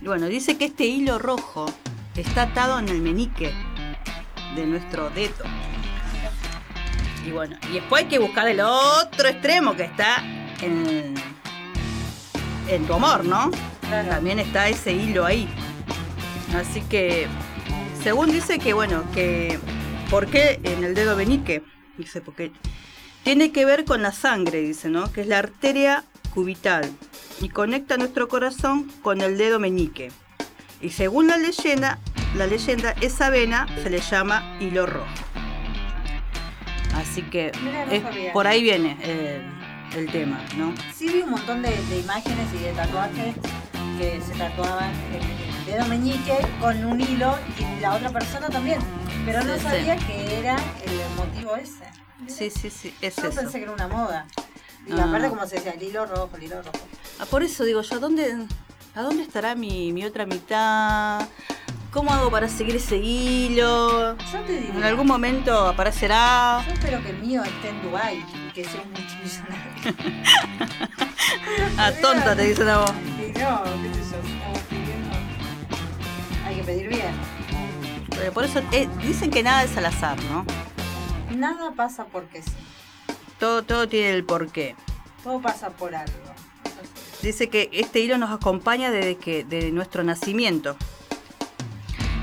Bueno, 0.01 0.25
dice 0.25 0.57
que 0.57 0.65
este 0.65 0.85
hilo 0.85 1.19
rojo 1.19 1.71
está 2.15 2.43
atado 2.43 2.79
en 2.79 2.89
el 2.89 3.01
menique 3.01 3.53
de 4.55 4.65
nuestro 4.65 5.09
dedo. 5.11 5.45
Y 7.25 7.31
bueno, 7.31 7.55
y 7.69 7.73
después 7.73 8.03
hay 8.03 8.09
que 8.09 8.17
buscar 8.17 8.47
el 8.47 8.59
otro 8.61 9.27
extremo 9.27 9.75
que 9.75 9.83
está 9.83 10.23
en, 10.61 11.13
en 12.67 12.87
tu 12.87 12.93
amor, 12.95 13.23
¿no? 13.23 13.51
Claro. 13.81 14.09
También 14.09 14.39
está 14.39 14.67
ese 14.69 14.91
hilo 14.93 15.23
ahí. 15.25 15.47
Así 16.55 16.81
que, 16.81 17.27
según 18.01 18.31
dice 18.31 18.57
que, 18.57 18.73
bueno, 18.73 19.03
que, 19.13 19.59
¿por 20.09 20.25
qué 20.27 20.59
en 20.63 20.83
el 20.83 20.95
dedo 20.95 21.15
menique? 21.15 21.63
Dice, 21.97 22.21
porque 22.21 22.51
tiene 23.23 23.51
que 23.51 23.65
ver 23.65 23.85
con 23.85 24.01
la 24.01 24.11
sangre, 24.11 24.61
dice, 24.61 24.89
¿no? 24.89 25.11
Que 25.11 25.21
es 25.21 25.27
la 25.27 25.39
arteria 25.39 26.03
cubital 26.33 26.89
y 27.41 27.49
conecta 27.49 27.97
nuestro 27.97 28.27
corazón 28.27 28.91
con 29.01 29.21
el 29.21 29.37
dedo 29.37 29.59
meñique. 29.59 30.11
Y 30.81 30.89
según 30.89 31.27
la 31.27 31.37
leyenda, 31.37 31.99
la 32.35 32.47
leyenda, 32.47 32.95
esa 33.01 33.29
vena 33.29 33.67
se 33.83 33.89
le 33.89 33.99
llama 33.99 34.57
hilo 34.59 34.85
rojo. 34.85 35.05
Así 36.95 37.21
que 37.23 37.51
Mira, 37.63 37.85
no 37.85 37.91
es- 37.91 38.31
por 38.33 38.47
ahí 38.47 38.63
viene 38.63 38.97
el, 39.01 39.99
el 39.99 40.11
tema, 40.11 40.39
¿no? 40.57 40.73
Sí 40.93 41.07
vi 41.07 41.21
un 41.21 41.31
montón 41.31 41.61
de, 41.61 41.69
de 41.69 41.99
imágenes 41.99 42.47
y 42.59 42.63
de 42.63 42.71
tatuajes 42.73 43.35
que 43.97 44.19
se 44.21 44.33
tatuaban 44.37 44.91
el 45.13 45.65
dedo 45.65 45.85
meñique 45.87 46.37
con 46.59 46.83
un 46.85 46.99
hilo 46.99 47.37
y 47.59 47.81
la 47.81 47.93
otra 47.95 48.09
persona 48.09 48.49
también. 48.49 48.79
Pero 49.25 49.43
no 49.43 49.53
Sí, 49.53 49.59
sí. 49.59 49.65
sabía 49.65 49.95
que 49.97 50.39
era 50.39 50.55
el 50.55 51.15
motivo 51.15 51.55
ese. 51.55 51.83
Sí, 52.27 52.49
sí, 52.49 52.69
sí, 52.69 52.93
es 53.01 53.15
Yo 53.17 53.27
eso. 53.27 53.35
pensé 53.41 53.57
que 53.57 53.63
era 53.63 53.73
una 53.73 53.87
moda. 53.87 54.25
Y 54.87 54.93
Ah. 54.99 55.05
aparte 55.07 55.29
como 55.29 55.45
se 55.45 55.55
decía, 55.55 55.71
el 55.73 55.83
hilo 55.83 56.05
rojo, 56.05 56.29
el 56.37 56.43
hilo 56.43 56.57
rojo. 56.61 56.71
Ah, 57.19 57.25
por 57.29 57.43
eso 57.43 57.63
digo 57.65 57.81
yo, 57.81 57.95
¿a 57.95 57.99
dónde, 57.99 58.35
a 58.95 59.01
dónde 59.01 59.23
estará 59.23 59.53
mi, 59.55 59.91
mi 59.93 60.05
otra 60.05 60.25
mitad? 60.25 61.27
¿Cómo 61.91 62.11
hago 62.13 62.31
para 62.31 62.47
seguir 62.47 62.77
ese 62.77 62.95
hilo? 62.97 64.15
Yo 64.17 64.39
te 64.47 64.53
diría, 64.53 64.73
En 64.75 64.83
algún 64.83 65.07
momento 65.07 65.67
aparecerá. 65.67 66.63
yo 66.65 66.73
espero 66.73 67.03
que 67.03 67.09
el 67.09 67.17
mío 67.19 67.43
esté 67.43 67.69
en 67.69 67.81
Dubai 67.83 68.17
y 68.17 68.53
que 68.53 68.63
sea 68.63 68.81
un 68.81 68.91
multimillonario. 68.91 70.31
Ah, 71.77 71.91
tonta, 72.01 72.35
te 72.35 72.43
dicen 72.43 72.67
a 72.67 72.79
vos. 72.79 72.91
Y 72.91 73.31
no, 73.39 73.63
qué 73.63 73.93
sé 73.93 74.01
yo. 74.11 74.17
Hay 76.47 76.55
que 76.55 76.63
pedir 76.63 76.87
bien. 76.89 77.13
Eh, 78.21 78.31
Por 78.33 78.43
eso 78.43 78.61
eh, 78.71 78.87
dicen 79.01 79.31
que 79.31 79.41
nada 79.43 79.63
es 79.63 79.75
al 79.77 79.85
azar, 79.85 80.17
¿no? 80.31 80.45
Nada 81.35 81.71
pasa 81.71 82.05
porque 82.05 82.41
sí. 82.41 82.51
Todo, 83.39 83.63
todo 83.63 83.87
tiene 83.87 84.11
el 84.11 84.23
porqué. 84.23 84.75
Todo 85.23 85.39
pasa 85.41 85.69
por 85.69 85.95
algo. 85.95 86.13
Dice 87.21 87.49
que 87.49 87.69
este 87.71 87.99
hilo 87.99 88.17
nos 88.17 88.31
acompaña 88.31 88.89
desde 88.91 89.15
que 89.17 89.43
de 89.43 89.71
nuestro 89.71 90.03
nacimiento 90.03 90.75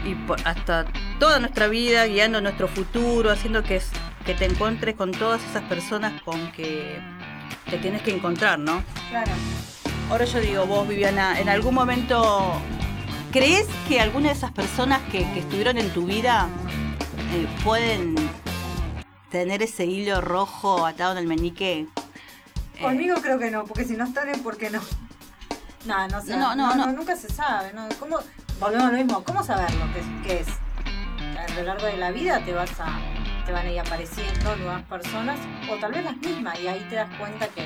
y 0.05 0.15
por- 0.27 0.41
hasta 0.47 0.87
toda 1.21 1.39
nuestra 1.39 1.69
vida, 1.69 2.05
guiando 2.07 2.41
nuestro 2.41 2.67
futuro, 2.69 3.31
haciendo 3.31 3.63
que, 3.63 3.81
que 4.27 4.35
te 4.35 4.45
encuentres 4.47 4.97
con 4.97 5.13
todas 5.13 5.43
esas 5.45 5.63
personas 5.65 6.21
con 6.23 6.51
que 6.53 6.99
te 7.71 7.79
tienes 7.79 8.03
que 8.03 8.11
encontrar, 8.15 8.59
¿no? 8.59 8.83
Claro. 9.11 9.31
Ahora 10.11 10.25
yo 10.25 10.41
digo, 10.41 10.67
vos, 10.67 10.89
Viviana, 10.89 11.39
¿en 11.39 11.49
algún 11.49 11.75
momento 11.75 12.53
crees 13.31 13.67
que 13.89 14.01
alguna 14.01 14.29
de 14.29 14.35
esas 14.35 14.51
personas 14.53 15.01
que, 15.13 15.19
que 15.33 15.41
estuvieron 15.41 15.77
en 15.79 15.91
tu 15.91 16.07
vida 16.07 16.49
eh, 17.35 17.47
pueden 17.63 18.15
tener 19.39 19.63
ese 19.63 19.85
hilo 19.85 20.21
rojo 20.21 20.85
atado 20.85 21.13
en 21.13 21.19
el 21.19 21.27
meñique? 21.27 21.87
Eh, 22.77 22.83
Conmigo 22.83 23.17
creo 23.23 23.39
que 23.39 23.51
no, 23.51 23.65
porque 23.65 23.85
si 23.85 23.97
no 23.97 24.05
están 24.05 24.29
es 24.29 24.39
porque 24.39 24.71
no. 24.71 24.81
No, 25.87 26.09
no 26.09 26.21
sé. 26.21 26.37
No, 26.37 26.57
no, 26.57 26.75
no. 26.75 26.93
nunca 26.93 27.17
se 27.17 27.29
sabe. 27.29 27.73
¿no? 27.73 27.89
¿Cómo, 28.01 28.19
volvemos 28.59 28.89
a 28.89 28.91
lo 28.91 28.99
mismo. 28.99 29.23
¿Cómo 29.23 29.45
saberlo 29.45 29.85
qué 29.93 30.01
es? 30.01 30.07
qué 30.25 30.41
es? 30.41 30.49
A 31.39 31.55
lo 31.55 31.63
largo 31.63 31.87
de 31.87 31.97
la 31.97 32.11
vida 32.11 32.45
te 32.45 32.53
vas 32.53 32.71
a 32.81 32.99
te 33.47 33.53
van 33.53 33.67
a 33.67 33.71
ir 33.71 33.81
apareciendo 33.81 34.57
nuevas 34.57 34.83
personas 34.83 35.39
o 35.71 35.77
tal 35.77 35.93
vez 35.93 36.05
las 36.05 36.17
mismas 36.19 36.61
y 36.61 36.67
ahí 36.67 36.87
te 36.91 36.97
das 36.97 37.09
cuenta 37.17 37.49
que, 37.49 37.63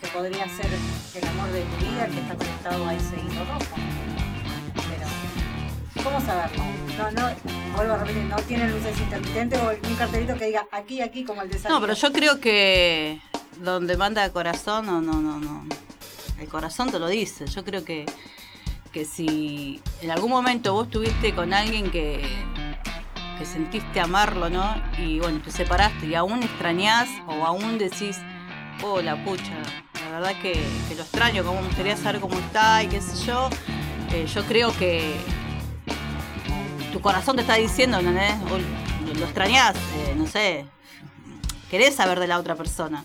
que 0.00 0.06
podría 0.12 0.48
ser 0.48 0.66
el 0.66 1.28
amor 1.28 1.50
de 1.50 1.62
tu 1.62 1.76
vida 1.84 2.04
el 2.04 2.14
que 2.14 2.20
está 2.20 2.36
conectado 2.36 2.86
a 2.86 2.94
ese 2.94 3.16
hilo 3.16 3.44
rojo. 3.46 4.03
¿Cómo 6.04 6.20
saberlo? 6.20 6.62
No, 6.98 7.10
no, 7.10 7.34
vuelvo 7.74 7.94
a 7.94 7.96
repetir, 7.96 8.22
no 8.24 8.36
tiene 8.36 8.68
luces 8.68 9.00
intermitentes 9.00 9.60
o 9.60 9.88
un 9.88 9.96
cartelito 9.96 10.36
que 10.36 10.46
diga 10.46 10.66
aquí, 10.70 11.00
aquí, 11.00 11.24
como 11.24 11.42
el 11.42 11.50
de 11.50 11.58
No, 11.68 11.80
pero 11.80 11.94
yo 11.94 12.12
creo 12.12 12.38
que 12.38 13.20
donde 13.60 13.96
manda 13.96 14.24
el 14.24 14.30
corazón, 14.30 14.86
no, 14.86 15.00
no, 15.00 15.14
no, 15.14 15.40
no. 15.40 15.66
El 16.38 16.48
corazón 16.48 16.90
te 16.90 16.98
lo 16.98 17.08
dice. 17.08 17.46
Yo 17.46 17.64
creo 17.64 17.84
que, 17.84 18.06
que 18.92 19.04
si 19.04 19.80
en 20.02 20.10
algún 20.10 20.30
momento 20.30 20.74
vos 20.74 20.86
estuviste 20.86 21.34
con 21.34 21.54
alguien 21.54 21.90
que, 21.90 22.22
que 23.38 23.46
sentiste 23.46 23.98
amarlo, 23.98 24.50
¿no? 24.50 24.74
Y 24.98 25.20
bueno, 25.20 25.40
te 25.42 25.50
separaste 25.50 26.06
y 26.06 26.14
aún 26.14 26.42
extrañás 26.42 27.08
o 27.26 27.44
aún 27.44 27.78
decís, 27.78 28.18
oh, 28.82 29.00
la 29.00 29.24
pucha, 29.24 29.62
la 30.00 30.10
verdad 30.10 30.40
que, 30.42 30.52
que 30.88 30.94
lo 30.96 31.02
extraño, 31.02 31.44
como 31.44 31.62
me 31.62 31.68
gustaría 31.68 31.96
saber 31.96 32.20
cómo 32.20 32.38
está 32.38 32.82
y 32.82 32.88
qué 32.88 33.00
sé 33.00 33.24
yo. 33.24 33.48
Eh, 34.12 34.26
yo 34.32 34.44
creo 34.44 34.76
que 34.76 35.16
tu 36.94 37.00
corazón 37.00 37.34
te 37.34 37.42
está 37.42 37.56
diciendo, 37.56 37.98
¿entendés? 37.98 38.34
O 38.52 38.56
lo, 39.18 39.24
extrañás, 39.24 39.74
eh, 39.74 40.14
no 40.16 40.28
sé, 40.28 40.64
querés 41.68 41.96
saber 41.96 42.20
de 42.20 42.28
la 42.28 42.38
otra 42.38 42.54
persona. 42.54 43.04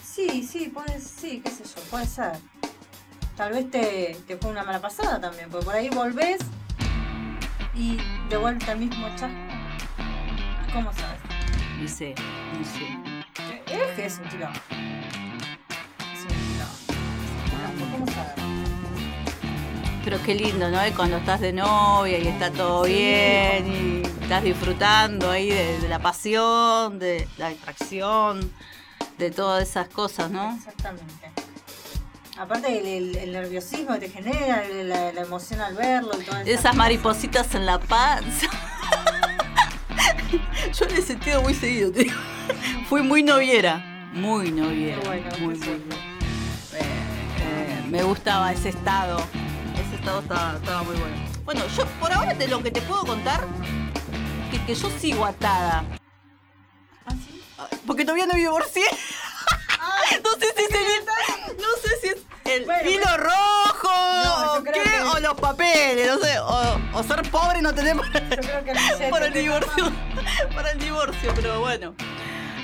Sí, 0.00 0.46
sí, 0.48 0.68
puede, 0.72 1.00
sí, 1.00 1.42
qué 1.44 1.50
sé 1.50 1.64
yo, 1.64 1.82
puede 1.90 2.06
ser. 2.06 2.38
Tal 3.36 3.52
vez 3.52 3.68
te, 3.68 4.16
te 4.28 4.36
fue 4.36 4.52
una 4.52 4.62
mala 4.62 4.80
pasada 4.80 5.20
también, 5.20 5.50
porque 5.50 5.66
por 5.66 5.74
ahí 5.74 5.88
volvés 5.88 6.38
y 7.74 7.98
de 8.30 8.36
vuelta 8.36 8.70
al 8.70 8.78
mismo 8.78 9.08
chasco. 9.16 9.36
¿Cómo 10.72 10.92
sabes? 10.92 11.20
Y 11.82 11.88
sí, 11.88 12.14
y 12.60 12.64
sí. 12.64 12.86
Es 13.66 13.96
que 13.96 14.06
es 14.06 14.18
un 14.18 14.28
tiro. 14.28 14.48
Es 16.14 16.22
un. 16.22 17.90
¿Cómo 17.90 18.06
sabes? 18.06 18.37
Pero 20.08 20.22
qué 20.24 20.34
lindo, 20.34 20.70
¿no? 20.70 20.86
Y 20.86 20.92
cuando 20.92 21.18
estás 21.18 21.38
de 21.38 21.52
novia 21.52 22.16
y 22.18 22.28
está 22.28 22.50
todo 22.50 22.86
Sí. 22.86 22.94
bien 22.94 23.66
y 24.02 24.06
estás 24.22 24.42
disfrutando 24.42 25.30
ahí 25.30 25.50
de, 25.50 25.78
de 25.80 25.86
la 25.86 25.98
pasión, 25.98 26.98
de 26.98 27.28
la 27.36 27.48
atracción, 27.48 28.50
de 29.18 29.30
todas 29.30 29.68
esas 29.68 29.88
cosas, 29.88 30.30
¿no? 30.30 30.54
Exactamente. 30.56 31.30
Aparte 32.38 32.78
el, 32.78 32.86
el- 32.86 33.16
el 33.18 33.32
nerviosismo 33.32 33.92
que 33.98 34.00
te 34.00 34.08
genera, 34.08 34.64
el- 34.64 34.88
la, 34.88 35.12
la 35.12 35.20
emoción 35.20 35.60
al 35.60 35.74
verlo 35.74 36.12
y 36.18 36.24
todas 36.24 36.46
Esas 36.46 36.74
maripositas 36.74 37.54
en 37.54 37.66
la 37.66 37.78
panza. 37.78 38.46
Yo 40.72 40.86
en 40.86 40.90
ese 40.92 41.02
sentido 41.02 41.42
muy 41.42 41.52
seguido, 41.52 41.92
te 41.92 42.04
digo. 42.04 42.16
Fui 42.88 43.02
muy 43.02 43.22
noviera. 43.22 44.08
Muy 44.14 44.50
noviera. 44.52 45.02
Qué 45.02 45.06
bueno, 45.06 45.28
muy, 45.40 45.54
muy. 45.58 45.68
Eh, 45.68 46.80
eh, 46.80 47.84
me 47.90 48.02
gustaba 48.04 48.50
ese 48.54 48.70
estado. 48.70 49.20
Estaba, 50.16 50.54
estaba 50.56 50.82
muy 50.84 50.96
bueno. 50.96 51.16
Bueno, 51.44 51.62
yo 51.76 51.84
por 52.00 52.12
ahora 52.12 52.34
de 52.34 52.48
lo 52.48 52.62
que 52.62 52.70
te 52.70 52.80
puedo 52.82 53.04
contar, 53.04 53.40
que, 54.50 54.64
que 54.64 54.74
yo 54.74 54.90
sigo 54.98 55.24
atada. 55.26 55.84
¿Ah, 57.06 57.10
sí? 57.12 57.42
Porque 57.86 58.04
todavía 58.04 58.26
no 58.26 58.32
me 58.32 58.40
divorcié. 58.40 58.84
no 60.24 60.30
sé 60.40 60.46
si 60.56 60.62
es 60.64 60.70
el, 60.70 61.56
no 61.56 61.68
sé 61.82 62.00
si 62.00 62.08
es 62.08 62.16
el 62.52 62.64
Bueno, 62.64 62.90
hilo 62.90 63.16
rojo 63.18 63.88
No, 64.24 64.62
qué, 64.64 64.72
que- 64.72 65.02
o 65.02 65.20
los 65.20 65.34
papeles, 65.40 66.06
no 66.08 66.18
sé, 66.18 66.38
o, 66.40 66.80
o 66.94 67.02
ser 67.02 67.22
pobre 67.30 67.58
y 67.58 67.62
no 67.62 67.74
tener 67.74 67.96
para, 67.96 68.20
Yo 68.36 68.40
creo 68.40 68.64
que 68.64 68.72
billete 68.72 69.08
para 69.10 69.26
el 69.26 69.32
divorcio, 69.34 69.92
para 70.54 70.70
el 70.72 70.78
divorcio, 70.78 71.32
pero 71.36 71.60
bueno. 71.60 71.94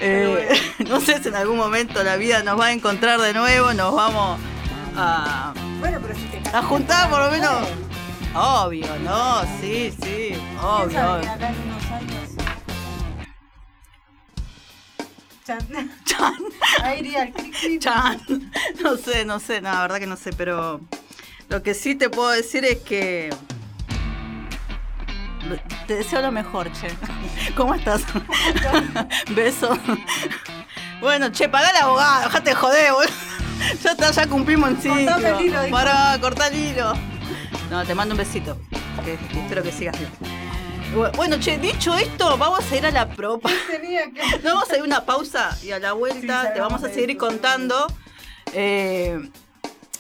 Eh, 0.01 0.49
no 0.89 1.01
sé 1.01 1.23
si 1.23 1.29
en 1.29 1.37
algún 1.37 1.57
momento 1.57 2.03
la 2.03 2.17
vida 2.17 2.43
nos 2.43 2.59
va 2.59 2.67
a 2.67 2.73
encontrar 2.73 3.21
de 3.21 3.33
nuevo, 3.33 3.73
nos 3.75 3.95
vamos 3.95 4.41
a, 4.97 5.55
Bueno, 5.85 5.99
pero 6.01 6.15
si 6.15 6.25
te 6.29 6.39
a 6.39 6.43
casaste 6.45 6.67
juntar 6.67 7.11
por 7.11 7.21
lo 7.21 7.31
menos. 7.31 7.69
Obvio, 8.35 8.87
no, 9.01 9.43
sí, 9.61 9.91
sí, 9.91 10.31
¿Quién 10.31 10.59
obvio, 10.59 10.91
sabe 10.93 11.21
que 11.21 11.29
obvio. 11.29 11.31
acá 11.31 11.49
en 11.51 11.61
unos 11.61 11.91
años... 11.91 12.31
Chan. 15.47 15.91
Chan. 16.07 16.35
Ahí 16.83 17.01
iría 17.01 17.25
el 17.25 17.33
clic, 17.35 17.55
clic. 17.61 17.81
Chan. 17.83 18.19
No 18.83 18.97
sé, 18.97 19.27
no 19.27 19.39
sé, 19.39 19.61
no, 19.61 19.71
la 19.75 19.83
verdad 19.83 19.99
que 19.99 20.07
no 20.07 20.17
sé, 20.17 20.33
pero 20.33 20.81
lo 21.51 21.63
que 21.63 21.75
sí 21.75 21.95
te 21.95 22.09
puedo 22.09 22.31
decir 22.31 22.65
es 22.65 22.79
que 22.79 23.29
te 25.87 25.97
deseo 25.97 26.23
lo 26.23 26.33
mejor, 26.33 26.73
che. 26.73 26.89
¿Cómo 27.57 27.75
estás? 27.75 28.01
Beso. 29.37 29.79
Bueno, 31.03 31.29
che, 31.31 31.47
pagá 31.51 31.69
al 31.69 31.77
abogado, 31.77 32.23
dejate 32.23 32.51
de 32.51 32.57
joder, 32.57 32.93
boludo. 32.93 33.44
Ya 33.83 33.93
está, 33.93 34.11
ya 34.11 34.27
cumplimos 34.27 34.71
el 34.71 34.77
ciclo. 34.79 34.95
Cortame 34.97 35.29
el 35.31 35.47
hilo. 35.47 35.61
Pará, 35.71 36.19
cortá 36.21 36.49
el 36.49 36.55
hilo. 36.57 36.93
No, 37.71 37.85
te 37.85 37.95
mando 37.95 38.15
un 38.15 38.19
besito. 38.19 38.57
Que- 39.05 39.17
que 39.17 39.41
espero 39.41 39.63
que 39.63 39.73
sigas 39.73 39.99
bien. 39.99 40.11
Bu- 40.95 41.11
Bueno, 41.17 41.37
che, 41.41 41.59
dicho 41.59 41.95
esto, 41.97 42.37
vamos 42.39 42.61
a 42.71 42.77
ir 42.77 42.87
a 42.87 42.91
la 42.91 43.09
propa. 43.09 43.51
Tenía 43.71 44.05
que. 44.13 44.21
No, 44.43 44.55
vamos 44.55 44.71
a 44.71 44.75
ir 44.77 44.81
a 44.83 44.85
una 44.85 45.05
pausa 45.05 45.57
y 45.63 45.73
a 45.73 45.79
la 45.79 45.93
vuelta 45.93 46.43
Sí, 46.43 46.49
te 46.55 46.61
vamos 46.61 46.83
a 46.85 46.89
seguir 46.89 47.17
contando 47.17 47.87
eh, 48.53 49.19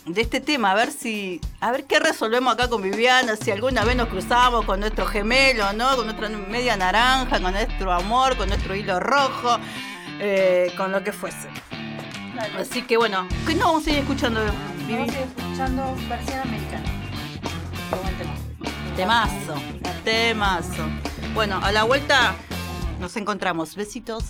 de 0.07 0.21
este 0.21 0.41
tema, 0.41 0.73
a 0.73 0.75
ver 0.75 0.91
si, 0.93 1.41
a 1.61 1.73
ver 1.73 1.85
qué 1.85 1.99
resolvemos 1.99 2.53
acá 2.55 2.69
con 2.69 2.83
Viviana, 2.83 3.37
si 3.37 3.51
alguna 3.51 3.85
vez 3.85 3.97
nos 3.97 4.09
cruzamos 4.09 4.65
con 4.67 4.79
nuestro 4.81 5.07
gemelo, 5.07 5.73
¿no? 5.73 5.97
Con 5.97 6.05
nuestra 6.07 6.29
media 6.29 6.77
naranja, 6.77 7.41
con 7.41 7.53
nuestro 7.53 7.91
amor, 7.93 8.37
con 8.37 8.49
nuestro 8.49 8.75
hilo 8.77 9.01
rojo, 9.01 9.59
eh, 10.21 10.73
con 10.77 10.93
lo 10.93 11.03
que 11.03 11.13
fuese. 11.13 11.49
Dale. 12.35 12.59
Así 12.59 12.83
que 12.83 12.97
bueno, 12.97 13.27
¿qué 13.47 13.55
no 13.55 13.67
vamos 13.67 13.87
a 13.87 13.91
ir 13.91 13.99
escuchando, 13.99 14.41
Vivi? 14.87 14.99
Vamos 14.99 15.15
a 15.15 15.19
ir 15.21 15.29
escuchando 15.37 15.97
versión 16.09 16.41
americana. 16.41 16.85
Temazo, 18.97 19.55
temazo. 20.05 20.85
Bueno, 21.35 21.59
a 21.63 21.73
la 21.73 21.85
vuelta 21.85 22.35
nos 23.01 23.17
encontramos. 23.17 23.75
Besitos. 23.75 24.25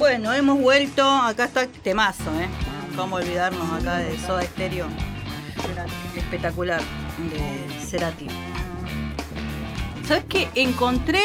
Bueno, 0.00 0.32
hemos 0.32 0.58
vuelto. 0.58 1.06
Acá 1.06 1.44
está 1.44 1.66
temazo, 1.66 2.30
¿eh? 2.40 2.48
Cómo 2.96 3.16
olvidarnos 3.16 3.70
acá 3.70 3.98
de 3.98 4.18
Soda 4.18 4.42
Stereo. 4.44 4.86
Espectacular. 6.16 6.80
De 7.30 7.84
Cerati. 7.84 8.26
¿Sabes 10.08 10.24
qué? 10.26 10.48
Encontré 10.54 11.20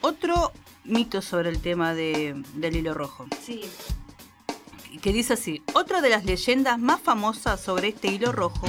otro 0.00 0.52
mito 0.84 1.20
sobre 1.20 1.50
el 1.50 1.60
tema 1.60 1.92
de- 1.92 2.42
del 2.54 2.76
hilo 2.76 2.94
rojo. 2.94 3.26
Sí. 3.44 3.60
que 5.02 5.12
dice 5.12 5.34
así, 5.34 5.62
otra 5.74 6.00
de 6.00 6.08
las 6.10 6.24
leyendas 6.24 6.78
más 6.78 7.00
famosas 7.00 7.60
sobre 7.60 7.88
este 7.88 8.08
hilo 8.08 8.32
rojo 8.32 8.66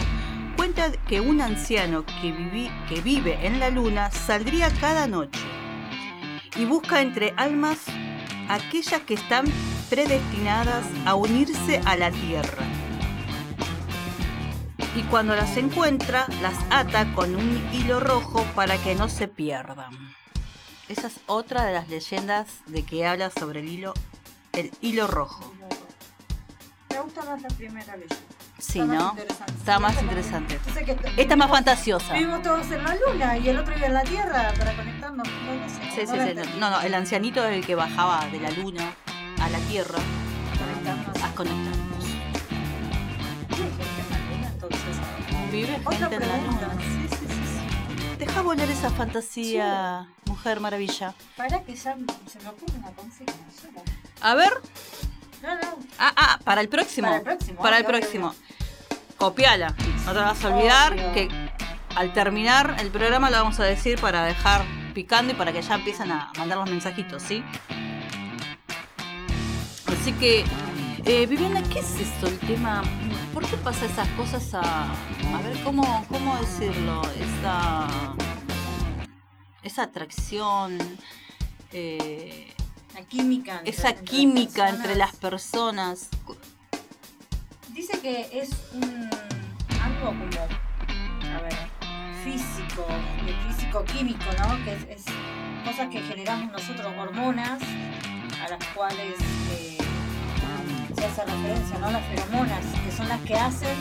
cuenta 0.56 0.92
que 1.08 1.20
un 1.20 1.42
anciano 1.42 2.06
que, 2.06 2.70
que 2.88 3.02
vive 3.02 3.46
en 3.48 3.60
la 3.60 3.70
luna 3.72 4.12
saldría 4.12 4.70
cada 4.80 5.08
noche 5.08 5.40
y 6.56 6.66
busca 6.66 7.02
entre 7.02 7.34
almas 7.38 7.80
aquellas 8.50 9.02
que 9.02 9.14
están 9.14 9.46
predestinadas 9.90 10.86
a 11.06 11.16
unirse 11.16 11.82
a 11.86 11.96
la 11.96 12.12
tierra. 12.12 12.64
Y 14.96 15.04
cuando 15.04 15.36
las 15.36 15.56
encuentra, 15.56 16.28
las 16.42 16.56
ata 16.70 17.14
con 17.14 17.36
un 17.36 17.70
hilo 17.74 18.00
rojo 18.00 18.46
para 18.56 18.78
que 18.78 18.96
no 18.96 19.08
se 19.08 19.28
pierdan. 19.30 19.92
Esa 20.90 21.08
es 21.08 21.22
otra 21.28 21.64
de 21.64 21.74
las 21.74 21.88
leyendas 21.88 22.48
de 22.66 22.84
que 22.84 23.08
habla 23.08 23.30
sobre 23.30 23.62
el 23.62 23.70
hilo, 23.70 23.94
el 24.52 24.72
hilo 24.82 25.08
rojo. 25.08 25.54
Me 26.90 27.00
gusta 27.00 27.24
más 27.24 27.42
la 27.42 27.48
primera 27.50 27.96
leyenda. 27.96 28.41
Sí, 28.62 28.80
Está 28.80 28.86
más 28.94 28.98
¿no? 29.16 29.16
Está 29.58 29.80
más 29.80 30.02
interesante. 30.02 30.54
Entonces, 30.56 30.84
que 30.86 31.22
Esta 31.22 31.34
es 31.34 31.38
más 31.38 31.50
fantasiosa. 31.50 32.14
Vivimos 32.14 32.42
todos 32.44 32.72
en 32.72 32.84
la 32.84 32.96
luna 32.96 33.38
y 33.38 33.50
el 33.50 33.58
otro 33.60 33.74
vive 33.74 33.88
en 33.88 33.94
la 33.96 34.04
tierra 34.04 34.54
para 34.58 34.76
conectarnos. 34.76 35.28
No, 35.28 35.70
sé, 35.70 35.96
Sí, 35.96 36.02
sí, 36.08 36.18
no 36.18 36.24
sí. 36.24 36.30
entendí. 36.30 36.60
No, 36.60 36.70
no, 36.70 36.82
el 36.82 36.94
ancianito 36.94 37.44
es 37.46 37.56
el 37.58 37.66
que 37.66 37.76
bajaba 37.76 38.26
de 38.28 38.40
la 38.40 38.52
luna 38.52 38.94
a 39.42 39.50
la 39.50 39.58
tierra 39.60 39.98
Conectarnos. 40.60 41.24
a 41.24 41.36
conectarnos. 41.36 42.06
¿Vive 43.50 43.68
gente 43.72 44.02
en 44.02 44.10
la 44.12 44.18
luna 44.30 44.48
entonces? 44.54 45.52
Vive 45.52 45.82
Otra 45.84 45.98
gente 46.10 46.16
en 46.16 46.22
la 46.22 46.28
pregunta. 46.38 46.68
luna. 46.68 46.82
Sí, 46.82 47.08
sí, 47.10 47.26
sí, 47.28 47.42
sí. 48.08 48.16
Deja 48.20 48.42
volar 48.44 48.70
esa 48.70 48.90
fantasía, 48.92 50.08
mujer 50.26 50.60
maravilla. 50.60 51.14
Para 51.36 51.62
que 51.64 51.76
ya 51.76 51.96
se 52.28 52.40
me 52.40 52.50
ocurre 52.50 52.78
una 52.78 52.92
consigna. 52.92 53.34
A 54.22 54.36
ver. 54.36 54.52
No, 55.42 55.56
no. 55.56 55.78
Ah, 56.00 56.14
ah, 56.16 56.40
para 56.44 56.62
el 56.62 56.70
próximo. 56.70 57.08
Para 57.08 57.18
el 57.18 57.24
próximo, 57.24 57.62
Para 57.62 57.78
el 57.78 57.86
próximo. 57.86 58.36
Copiala. 59.18 59.76
No 60.06 60.14
te 60.14 60.20
vas 60.20 60.44
a 60.44 60.48
olvidar 60.56 60.94
Obvio. 60.94 61.14
que 61.14 61.30
al 61.96 62.14
terminar 62.14 62.76
el 62.80 62.90
programa 62.90 63.30
lo 63.30 63.38
vamos 63.38 63.60
a 63.60 63.64
decir 63.64 64.00
para 64.00 64.24
dejar 64.24 64.64
picando 64.94 65.34
y 65.34 65.36
para 65.36 65.52
que 65.52 65.62
ya 65.62 65.76
empiecen 65.76 66.12
a 66.12 66.32
mandar 66.38 66.58
los 66.58 66.70
mensajitos, 66.70 67.22
¿sí? 67.22 67.44
Así 69.88 70.14
que, 70.14 70.44
eh, 71.06 71.26
Viviana, 71.28 71.62
¿qué 71.72 71.80
es 71.80 72.00
esto 72.00 72.28
el 72.28 72.40
tema? 72.40 72.82
¿Por 73.34 73.46
qué 73.46 73.58
pasa 73.58 73.86
esas 73.86 74.08
cosas 74.10 74.54
a... 74.54 74.62
A 74.62 75.42
ver, 75.44 75.62
¿cómo, 75.64 76.06
cómo 76.10 76.36
decirlo? 76.38 77.02
Esa... 77.20 77.88
Esa 79.64 79.84
atracción... 79.84 80.78
eh, 81.72 82.54
La 82.94 83.02
química. 83.04 83.58
entre- 83.60 83.70
esa 83.72 83.90
entre 83.90 84.02
las 84.04 84.10
química 84.12 84.70
entre 84.70 84.96
las 84.96 85.16
personas. 85.16 86.10
Dice 87.70 88.00
que 88.02 88.30
es 88.34 88.50
un 88.74 89.10
algo 89.82 90.06
como, 90.08 90.24
a 90.26 91.42
ver, 91.42 91.58
físico, 92.24 92.86
físico-químico, 93.48 94.26
¿no? 94.40 94.64
Que 94.66 94.74
es, 94.74 94.84
es 95.00 95.06
cosas 95.66 95.90
que 95.90 96.02
generamos 96.02 96.52
nosotros, 96.52 96.94
hormonas, 96.98 97.62
a 98.44 98.50
las 98.50 98.64
cuales 98.76 99.16
eh, 99.52 99.78
se 100.96 101.06
hace 101.06 101.26
referencia, 101.26 101.78
¿no? 101.80 101.92
Las 101.92 102.06
feromonas, 102.08 102.64
que 102.86 102.92
son 102.92 103.08
las 103.08 103.22
que 103.22 103.36
hacen 103.36 103.76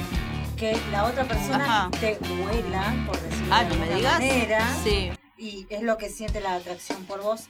que 0.56 0.78
la 0.92 1.04
otra 1.04 1.24
persona 1.24 1.64
Ajá. 1.86 1.90
te 2.00 2.18
huela, 2.22 2.94
por 3.06 3.18
decirlo 3.20 3.54
Ah, 3.54 3.64
de 3.64 3.70
no 3.70 3.76
me 3.86 3.94
digas. 3.94 4.12
manera, 4.12 4.66
Sí. 4.84 5.10
y 5.38 5.66
es 5.70 5.82
lo 5.82 5.96
que 5.96 6.10
siente 6.10 6.40
la 6.40 6.54
atracción 6.54 7.04
por 7.06 7.22
vos, 7.22 7.44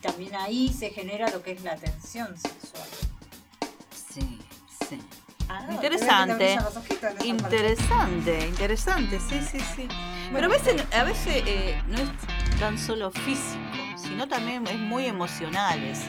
también 0.00 0.34
ahí 0.34 0.72
se 0.72 0.90
genera 0.90 1.28
lo 1.30 1.42
que 1.42 1.52
es 1.52 1.62
la 1.62 1.76
tensión 1.76 2.36
sexual. 2.38 2.88
Sí, 4.12 4.38
sí. 4.88 5.00
Ah, 5.48 5.64
te 5.66 5.74
Interesante. 5.74 6.58
Interesante, 7.24 8.46
interesante, 8.48 9.18
sí, 9.20 9.40
sí, 9.50 9.58
sí. 9.76 9.88
Pero 10.32 10.46
a 10.46 10.50
veces, 10.50 10.84
a 10.94 11.04
veces 11.04 11.42
eh, 11.46 11.82
no 11.88 11.98
es 11.98 12.08
tan 12.60 12.78
solo 12.78 13.10
físico, 13.10 13.58
sino 13.96 14.28
también 14.28 14.66
es 14.66 14.78
muy 14.78 15.06
emocional. 15.06 15.82
es- 15.82 16.00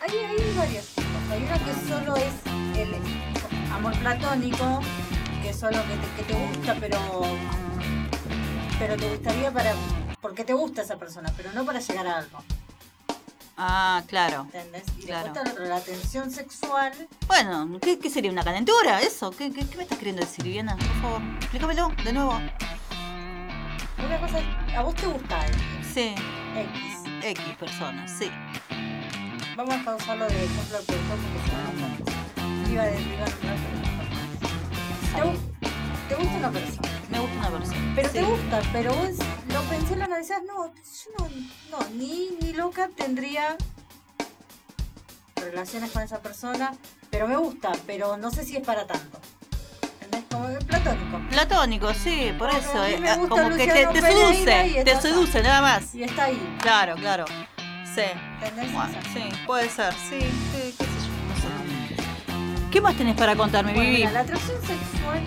Hay, 0.00 0.10
hay 0.18 0.54
varios 0.56 0.86
tipos. 0.86 1.08
Hay 1.30 1.42
uno 1.44 1.64
que 1.64 1.88
solo 1.88 2.16
es 2.16 2.32
el 2.78 2.94
amor 3.72 3.96
platónico, 3.98 4.80
que 5.42 5.50
es 5.50 5.58
solo 5.58 5.78
que 5.82 5.94
te, 5.94 6.22
que 6.22 6.32
te 6.32 6.46
gusta, 6.46 6.74
pero 6.80 6.98
pero 8.78 8.96
te 8.96 9.08
gustaría 9.08 9.50
para 9.52 9.72
porque 10.20 10.44
te 10.44 10.52
gusta 10.52 10.82
esa 10.82 10.96
persona, 10.96 11.32
pero 11.36 11.52
no 11.52 11.64
para 11.64 11.80
llegar 11.80 12.06
a 12.06 12.18
algo, 12.18 12.38
Ah, 13.60 14.02
claro. 14.06 14.42
¿entendés? 14.44 14.84
Y 14.98 15.02
Claro. 15.06 15.32
después 15.32 15.46
está 15.52 15.64
la, 15.64 15.80
tensión 15.80 16.30
sexual. 16.30 16.92
Bueno, 17.26 17.78
¿qué, 17.82 17.98
qué 17.98 18.08
sería? 18.08 18.30
¿Una 18.30 18.44
calentura? 18.44 19.00
¿Eso? 19.02 19.30
¿Qué, 19.32 19.52
qué, 19.52 19.66
qué 19.66 19.76
me 19.76 19.82
estás 19.82 19.98
queriendo 19.98 20.22
decir, 20.22 20.44
Viviana? 20.44 20.76
Por 20.76 20.86
favor, 21.02 21.22
explícamelo 21.40 21.92
de 22.04 22.12
nuevo. 22.12 22.32
Una 24.06 24.20
cosa 24.20 24.38
es, 24.38 24.74
a 24.76 24.82
vos 24.82 24.94
te 24.94 25.06
gusta 25.06 25.40
Sí, 25.92 26.14
X. 26.54 27.24
X 27.24 27.44
personas, 27.58 28.10
sí. 28.16 28.30
Vamos 29.56 29.74
a 29.86 29.96
usarlo 29.96 30.28
de 30.28 30.44
ejemplo 30.44 30.78
porque 30.86 31.00
se. 32.66 32.72
Iba 32.72 32.82
a 32.82 32.86
decir, 32.86 33.18
te, 35.14 36.14
te 36.14 36.14
gusta 36.14 36.36
una 36.36 36.50
persona. 36.52 36.88
Me 37.10 37.18
gusta 37.18 37.38
una 37.38 37.50
persona. 37.58 37.92
Pero 37.96 38.08
sí. 38.08 38.14
te 38.14 38.22
gusta, 38.22 38.62
pero 38.72 38.94
vos 38.94 39.08
lo 39.52 39.62
pensé, 39.62 39.96
lo 39.96 40.04
analizás, 40.04 40.42
no, 40.44 40.66
yo 40.74 41.10
no, 41.18 41.28
no, 41.78 41.88
ni, 41.94 42.30
ni 42.40 42.52
loca 42.52 42.88
tendría 42.94 43.56
relaciones 45.36 45.90
con 45.90 46.02
esa 46.02 46.20
persona, 46.20 46.74
pero 47.10 47.26
me 47.28 47.36
gusta, 47.36 47.72
pero 47.86 48.16
no 48.16 48.30
sé 48.30 48.44
si 48.44 48.56
es 48.56 48.64
para 48.64 48.86
tanto. 48.86 49.18
¿Entendés? 50.02 50.24
Como 50.30 50.48
platónico. 50.66 51.20
Platónico, 51.30 51.94
sí, 51.94 52.32
por 52.38 52.48
Como 52.50 52.60
eso. 52.60 52.84
eh, 52.84 53.00
como 53.28 53.48
que 53.50 53.66
te, 53.66 54.00
seduce, 54.00 54.82
te 54.84 55.00
seduce, 55.00 55.42
nada 55.42 55.62
más. 55.62 55.94
Y 55.94 56.02
está 56.02 56.24
ahí. 56.24 56.58
Claro, 56.60 56.94
claro. 56.96 57.24
Sí. 57.94 58.02
¿Entendés? 58.42 58.72
Bueno, 58.72 58.98
sí, 59.12 59.22
puede 59.46 59.68
ser, 59.70 59.92
sí, 59.94 60.20
sí, 60.20 60.74
qué 60.78 60.84
sé 60.84 60.84
yo, 60.84 61.28
no 61.28 61.36
sé. 61.40 62.70
¿Qué 62.70 62.80
más 62.80 62.96
tenés 62.96 63.16
para 63.16 63.34
contarme, 63.34 63.72
Bueno, 63.72 63.88
Vivi? 63.88 63.98
mira, 64.00 64.12
la 64.12 64.20
atracción 64.20 64.58
sexual 64.60 65.22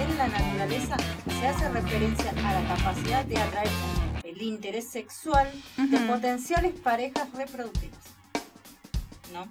en 0.00 0.18
la 0.18 0.28
naturaleza 0.28 0.96
se 1.40 1.46
hace 1.46 1.68
referencia 1.68 2.30
a 2.30 2.60
la 2.60 2.74
capacidad 2.76 3.24
de 3.24 3.38
atraer 3.38 3.68
el 4.24 4.40
interés 4.42 4.88
sexual 4.88 5.50
de 5.76 5.98
potenciales 6.00 6.72
parejas 6.80 7.28
reproductivas. 7.34 7.98
¿No? 9.32 9.46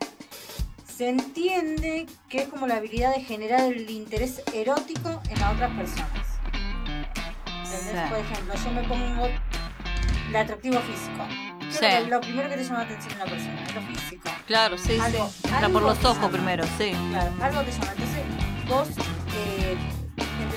Se 0.87 1.09
entiende 1.09 2.05
que 2.29 2.43
es 2.43 2.47
como 2.49 2.67
la 2.67 2.75
habilidad 2.75 3.15
de 3.15 3.21
generar 3.23 3.61
el 3.61 3.89
interés 3.89 4.41
erótico 4.53 5.21
en 5.29 5.39
las 5.39 5.53
otras 5.53 5.71
personas. 5.75 6.27
¿Entendés? 7.63 8.03
Sí. 8.03 8.09
Por 8.09 8.19
ejemplo, 8.19 8.53
yo 8.63 8.71
me 8.71 8.83
pongo 8.83 9.25
el 10.29 10.35
atractivo 10.35 10.79
físico. 10.81 11.25
¿Qué 11.59 11.77
Sí. 11.77 11.85
es 11.85 12.07
lo, 12.09 12.19
primero 12.21 12.49
que 12.49 12.57
te 12.57 12.63
llama 12.63 12.79
la 12.79 12.85
atención 12.85 13.11
en 13.13 13.21
una 13.21 13.25
persona? 13.31 13.63
Es 13.63 13.75
lo 13.75 13.81
físico. 13.81 14.29
Claro, 14.45 14.77
sí, 14.77 14.99
Algo- 14.99 15.29
sí. 15.29 15.41
Entra 15.47 15.69
por 15.69 15.81
los 15.81 15.97
ojos 16.03 16.15
llama. 16.17 16.29
primero, 16.29 16.63
sí. 16.77 16.91
Claro, 17.09 17.31
algo 17.41 17.61
te 17.61 17.71
llama. 17.71 17.91
Entonces 17.93 18.23
vos 18.67 18.87
eh, 19.35 19.77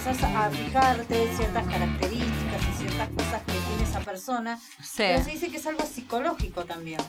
empezás 0.06 0.34
a 0.34 0.50
fijarte 0.50 1.28
ciertas 1.34 1.66
características 1.66 2.62
y 2.68 2.78
ciertas 2.78 3.08
cosas 3.08 3.42
que 3.46 3.52
tiene 3.52 3.82
esa 3.84 4.00
persona. 4.00 4.58
Pero 4.96 5.18
se 5.18 5.24
Sí. 5.24 5.30
dice 5.30 5.50
que 5.50 5.56
es 5.56 5.66
algo 5.66 5.86
psicológico 5.86 6.64
también. 6.64 7.00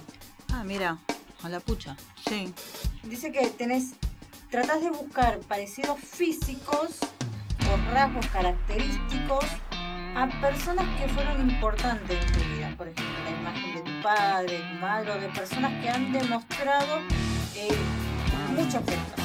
Ah, 0.53 0.63
mira, 0.63 0.97
a 1.43 1.49
la 1.49 1.59
pucha. 1.59 1.97
Sí. 2.27 2.53
Dice 3.03 3.31
que 3.33 3.47
tenés, 3.47 3.93
tratás 4.49 4.81
de 4.81 4.91
buscar 4.91 5.39
parecidos 5.39 5.99
físicos 5.99 6.99
o 7.69 7.91
rasgos 7.93 8.25
característicos 8.27 9.43
a 10.15 10.27
personas 10.39 10.85
que 10.97 11.09
fueron 11.09 11.49
importantes 11.49 12.25
en 12.25 12.31
tu 12.31 12.39
vida. 12.55 12.73
Por 12.77 12.87
ejemplo, 12.87 13.13
la 13.25 13.31
imagen 13.31 13.75
de 13.75 13.81
tu 13.81 14.01
padre, 14.01 14.57
de 14.59 14.63
tu 14.63 14.75
madre, 14.79 15.11
o 15.11 15.19
de 15.19 15.27
personas 15.29 15.83
que 15.83 15.89
han 15.89 16.13
demostrado 16.13 16.99
eh, 17.55 17.75
mucho 18.55 18.77
afecto. 18.77 19.21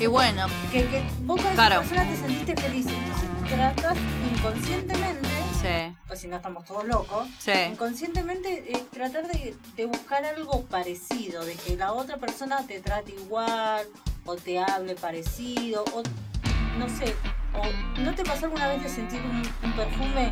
Y 0.00 0.06
bueno, 0.06 0.46
que, 0.70 0.84
que 0.86 1.02
vos 1.22 1.40
con 1.40 1.52
Claro. 1.54 1.80
esa 1.80 1.90
persona 1.90 2.08
te 2.10 2.16
sentiste 2.16 2.56
feliz, 2.56 2.86
entonces 2.86 3.28
tratas 3.48 3.96
inconscientemente, 4.36 5.28
sí, 5.60 5.96
pues 6.06 6.20
si 6.20 6.28
no 6.28 6.36
estamos 6.36 6.64
todos 6.64 6.84
locos, 6.84 7.26
sí. 7.38 7.50
inconscientemente 7.72 8.72
eh, 8.72 8.84
tratar 8.92 9.26
de, 9.26 9.56
de 9.76 9.86
buscar 9.86 10.24
algo 10.24 10.64
parecido, 10.66 11.44
de 11.44 11.54
que 11.54 11.76
la 11.76 11.92
otra 11.92 12.18
persona 12.18 12.64
te 12.66 12.80
trate 12.80 13.12
igual, 13.12 13.86
o 14.24 14.36
te 14.36 14.58
hable 14.60 14.94
parecido, 14.94 15.84
o 15.92 16.02
no 16.78 16.88
sé, 16.88 17.14
o 17.54 18.00
no 18.00 18.14
te 18.14 18.22
pasó 18.22 18.46
alguna 18.46 18.68
vez 18.68 18.82
de 18.82 18.88
sentir 18.88 19.20
un, 19.22 19.42
un 19.64 19.72
perfume 19.76 20.30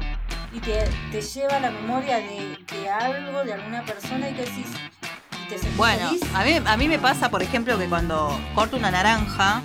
y 0.53 0.61
te, 0.61 0.85
te 1.11 1.21
lleva 1.23 1.57
a 1.57 1.61
la 1.61 1.71
memoria 1.73 2.19
de, 2.19 2.57
de 2.73 2.89
algo, 2.89 3.43
de 3.45 3.53
alguna 3.55 3.85
persona 3.85 4.31
y 4.31 4.35
que 4.35 4.43
decís, 4.43 4.67
te 5.49 5.59
sentís 5.59 5.77
Bueno, 5.77 6.09
feliz. 6.09 6.23
a 6.35 6.45
mí, 6.45 6.53
a 6.65 6.77
mí 6.77 6.89
me 6.89 6.99
pasa, 6.99 7.31
por 7.31 7.43
ejemplo, 7.43 7.79
que 7.79 7.87
cuando 7.87 8.39
corto 8.55 8.77
una 8.77 8.91
naranja, 8.91 9.63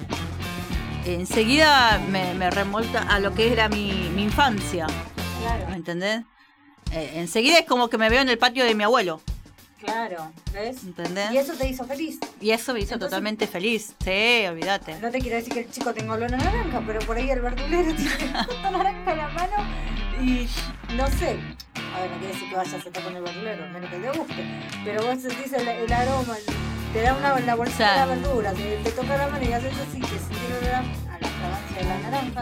enseguida 1.06 2.00
me, 2.10 2.34
me 2.34 2.50
remonta 2.50 3.02
a 3.04 3.20
lo 3.20 3.34
que 3.34 3.52
era 3.52 3.70
mi, 3.70 4.10
mi 4.16 4.24
infancia, 4.24 4.88
Claro, 5.42 5.68
¿me 5.70 5.76
entendés? 5.76 6.22
Eh, 6.92 7.14
enseguida 7.16 7.58
es 7.60 7.66
como 7.66 7.90
que 7.90 7.98
me 7.98 8.10
veo 8.10 8.22
en 8.22 8.30
el 8.30 8.38
patio 8.38 8.64
de 8.66 8.76
mi 8.76 8.84
abuelo, 8.84 9.22
claro, 9.84 10.32
¿ves? 10.54 10.84
¿entendés? 10.84 11.32
Y 11.32 11.38
eso 11.38 11.54
te 11.54 11.68
hizo 11.68 11.86
feliz. 11.86 12.20
Y 12.40 12.52
eso 12.52 12.74
me 12.74 12.80
hizo 12.82 12.94
Entonces- 12.94 13.10
totalmente 13.10 13.48
feliz. 13.48 13.96
Sí, 14.04 14.46
olvídate. 14.48 15.00
No 15.00 15.10
te 15.10 15.20
quiero 15.20 15.38
decir 15.38 15.54
que 15.54 15.62
el 15.62 15.72
chico 15.72 15.94
tenga 15.94 16.14
olor 16.14 16.34
a 16.34 16.38
naranja, 16.38 16.84
pero 16.86 17.00
por 17.00 17.18
ahí 17.18 17.30
el 17.32 17.40
verdulero 17.42 17.94
tiene 17.96 18.12
justo 18.46 18.72
naranja 18.72 19.12
en 19.12 19.18
la 19.18 19.28
mano 19.30 19.56
y 20.22 20.50
no 20.96 21.08
sé. 21.08 21.40
A 21.96 22.00
ver, 22.00 22.12
no 22.12 22.18
quiere 22.20 22.34
decir 22.34 22.50
que 22.50 22.56
vayas 22.56 22.74
a 22.74 22.78
estar 22.78 23.04
con 23.04 23.16
el 23.16 23.22
verdulero, 23.22 23.68
menos 23.70 23.90
que 23.90 23.98
te 23.98 24.18
guste. 24.18 24.70
Pero 24.86 25.06
vos 25.06 25.22
sentís 25.22 25.52
el, 25.54 25.68
el 25.68 25.92
aroma, 25.94 26.36
el- 26.38 26.56
te 26.94 27.02
da 27.04 27.14
una 27.16 27.40
la 27.40 27.56
bolsita 27.56 27.92
de 27.92 27.98
la 28.00 28.06
verdura, 28.06 28.52
te, 28.54 28.78
te 28.84 28.92
toca 28.92 29.18
la 29.18 29.28
mano 29.30 29.44
y 29.46 29.54
haces 29.54 29.74
así, 29.74 30.00
te 30.02 30.08
sentís 30.08 30.38
el 30.46 30.54
olor 30.58 30.76
a, 30.76 30.82
la 31.22 31.28
fragancia 31.30 31.78
de 31.78 31.84
la 31.86 31.98
naranja, 32.00 32.42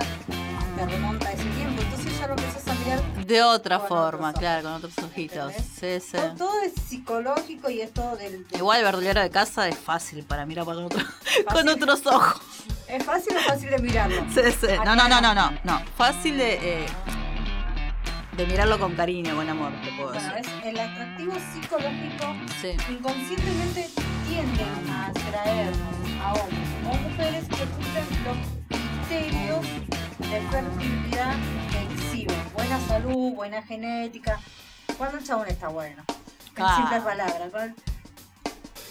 te 0.75 0.85
remonta 0.87 1.27
a 1.27 1.31
ese 1.33 1.43
tiempo. 1.43 1.81
Entonces 1.81 2.19
ya 2.19 2.27
lo 2.27 2.33
empezás 2.33 2.67
a 2.67 2.73
mirar. 2.73 3.25
De 3.25 3.43
otra 3.43 3.79
forma, 3.79 4.33
claro, 4.33 4.63
con 4.63 4.71
otros 4.73 4.93
ojitos. 4.99 5.53
Sí, 5.79 5.99
sí. 5.99 6.17
Todo, 6.17 6.35
todo 6.35 6.61
es 6.63 6.73
psicológico 6.87 7.69
y 7.69 7.81
es 7.81 7.93
todo 7.93 8.15
del. 8.17 8.47
del- 8.47 8.57
Igual 8.59 8.79
el 8.79 8.85
verdulero 8.85 9.21
de 9.21 9.29
casa 9.29 9.67
es 9.67 9.77
fácil 9.77 10.23
para 10.23 10.45
mirar 10.47 10.65
con, 10.65 10.83
otro- 10.83 11.05
con 11.53 11.69
otros 11.69 12.05
ojos. 12.07 12.41
¿Es 12.87 13.03
fácil 13.05 13.37
o 13.37 13.39
fácil 13.41 13.69
de 13.69 13.77
mirarlo? 13.77 14.23
Sí, 14.33 14.41
sí. 14.59 14.67
No, 14.83 14.95
no, 14.95 15.07
no, 15.07 15.21
no, 15.21 15.35
no, 15.35 15.51
no. 15.63 15.81
Fácil 15.95 16.39
de, 16.39 16.53
eh, 16.83 16.85
de 18.39 18.45
mirarlo 18.45 18.79
con 18.79 18.95
cariño, 18.95 19.35
con 19.35 19.49
amor, 19.49 19.73
te 19.83 19.91
puedo 19.97 20.13
Bueno, 20.13 20.33
decir. 20.35 20.53
es 20.61 20.65
el 20.67 20.79
atractivo 20.79 21.33
psicológico 21.53 22.25
Sí. 22.61 22.71
inconscientemente 22.89 23.89
tienden 24.29 24.89
a 24.89 25.07
atraernos 25.07 25.77
a 26.21 26.33
hombres 26.35 26.69
o 26.89 26.95
mujeres 27.09 27.43
que 27.49 27.65
cumplen 27.65 28.23
los 28.23 28.37
criterios 29.09 29.65
de 30.19 30.41
fertilidad 30.49 31.35
que 31.69 31.93
exhiben. 31.93 32.41
Buena 32.53 32.79
salud, 32.87 33.33
buena 33.33 33.61
genética. 33.61 34.39
Cuando 34.97 35.17
el 35.17 35.23
chabón 35.25 35.47
está 35.49 35.67
bueno. 35.67 36.01
En 36.55 36.63
Ah. 36.63 36.75
simples 36.77 37.01
palabras. 37.03 37.49
con- 37.51 37.75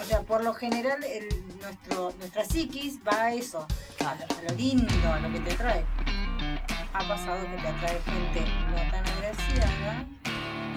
O 0.00 0.04
sea, 0.04 0.20
por 0.20 0.44
lo 0.44 0.54
general 0.54 1.02
el, 1.04 1.26
nuestro, 1.60 2.12
nuestra 2.18 2.44
psiquis 2.44 2.98
va 3.06 3.24
a 3.24 3.34
eso, 3.34 3.66
a 4.00 4.14
lo, 4.14 4.24
a 4.24 4.42
lo 4.50 4.54
lindo, 4.56 5.12
a 5.12 5.18
lo 5.18 5.32
que 5.32 5.40
te 5.40 5.52
atrae. 5.54 5.84
Ha 6.92 6.98
pasado 7.06 7.40
que 7.42 7.62
te 7.62 7.68
atrae 7.68 8.00
gente 8.04 8.44
no 8.70 8.76
tan 8.90 9.06
agresiva 9.16 10.04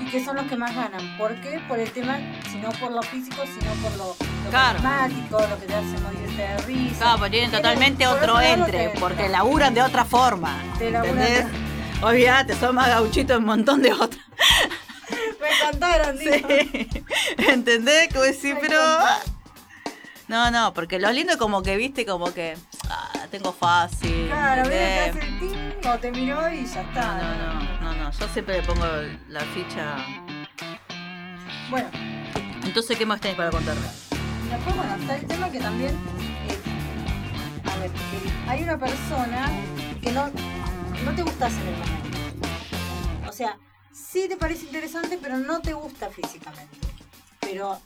y 0.01 0.05
que 0.09 0.23
son 0.23 0.35
los 0.35 0.45
que 0.47 0.55
más 0.55 0.75
ganan. 0.75 1.17
¿Por 1.17 1.39
qué? 1.41 1.61
Por 1.67 1.79
el 1.79 1.91
tema, 1.91 2.17
si 2.49 2.57
no 2.57 2.69
por 2.71 2.91
lo 2.91 3.01
físico, 3.03 3.43
sino 3.45 3.71
por 3.81 3.91
lo, 3.97 4.07
lo 4.07 4.49
Claro. 4.49 4.79
lo 5.29 5.59
que 5.59 5.67
te 5.67 5.75
hace 5.75 5.97
morirte 5.99 6.41
de 6.41 6.57
risa. 6.59 6.97
Claro, 6.97 7.17
porque 7.19 7.31
tienen 7.31 7.51
totalmente 7.51 8.05
por 8.05 8.15
otro 8.17 8.41
entre, 8.41 8.89
porque 8.99 9.29
laburan 9.29 9.73
de 9.73 9.81
otra 9.81 10.05
forma. 10.05 10.57
Te 10.77 10.91
laburan 10.91 11.17
¿Entendés? 11.19 11.45
Olvídate, 12.01 12.55
son 12.55 12.75
más 12.75 12.87
gauchitos 12.87 13.37
un 13.37 13.45
montón 13.45 13.81
de 13.81 13.93
otras. 13.93 14.25
Me 15.39 15.69
contaron, 15.69 16.17
digo. 16.17 16.47
Sí. 16.47 17.03
¿Entendés? 17.37 18.07
Como 18.11 18.23
decir, 18.23 18.57
pero. 18.59 18.77
contaron. 18.77 19.41
No, 20.27 20.49
no, 20.49 20.73
porque 20.73 20.97
lo 20.97 21.11
lindo 21.11 21.33
es 21.33 21.37
como 21.37 21.61
que, 21.61 21.75
viste, 21.77 22.05
como 22.05 22.33
que. 22.33 22.57
Ah, 22.93 23.27
tengo 23.31 23.53
fácil. 23.53 24.27
Claro, 24.27 24.69
que 24.69 24.97
¿entendés? 25.05 25.15
hace 25.15 25.27
el 25.29 25.39
ting, 25.39 25.89
o 25.89 25.97
te 25.99 26.11
miró 26.11 26.49
y 26.51 26.65
ya 26.65 26.81
está. 26.81 27.17
no, 27.17 27.53
no, 27.53 27.93
no, 27.93 28.03
no, 28.03 28.11
yo 28.11 28.27
siempre 28.27 28.57
le 28.59 28.67
pongo 28.67 28.85
la 29.29 29.39
ficha. 29.41 29.95
Bueno, 31.69 31.87
Entonces, 32.65 32.97
¿qué 32.97 33.05
más 33.05 33.21
tenés 33.21 33.37
para 33.37 33.49
contarme? 33.51 33.81
después, 34.49 34.75
bueno, 34.75 34.95
está 34.95 35.15
el 35.15 35.25
tema 35.27 35.49
que 35.49 35.59
también. 35.59 35.91
eh, 36.49 37.69
a 37.71 37.77
ver, 37.77 37.91
que 37.91 38.49
hay 38.49 38.63
una 38.63 38.77
persona 38.77 39.49
que 40.01 40.11
no, 40.11 40.29
no 41.05 41.11
te 41.15 41.21
gustas 41.23 41.53
en 41.53 41.67
el 41.67 41.77
momento. 41.77 42.49
O 43.29 43.31
sea, 43.31 43.57
sí 43.93 44.27
te 44.27 44.35
parece 44.35 44.65
interesante, 44.65 45.17
pero 45.21 45.37
no 45.37 45.61
te 45.61 45.71
gusta 45.71 46.09
físicamente. 46.09 46.77
Pero 47.39 47.79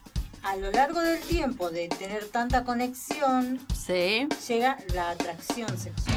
a 0.45 0.55
lo 0.58 0.71
largo 0.71 1.01
del 1.01 1.19
tiempo 1.21 1.71
de 1.71 1.88
tener 1.89 2.25
tanta 2.25 2.63
conexión, 2.63 3.60
Sí. 3.73 4.27
llega 4.47 4.77
la 4.93 5.10
atracción 5.12 5.75
sexual. 5.77 6.15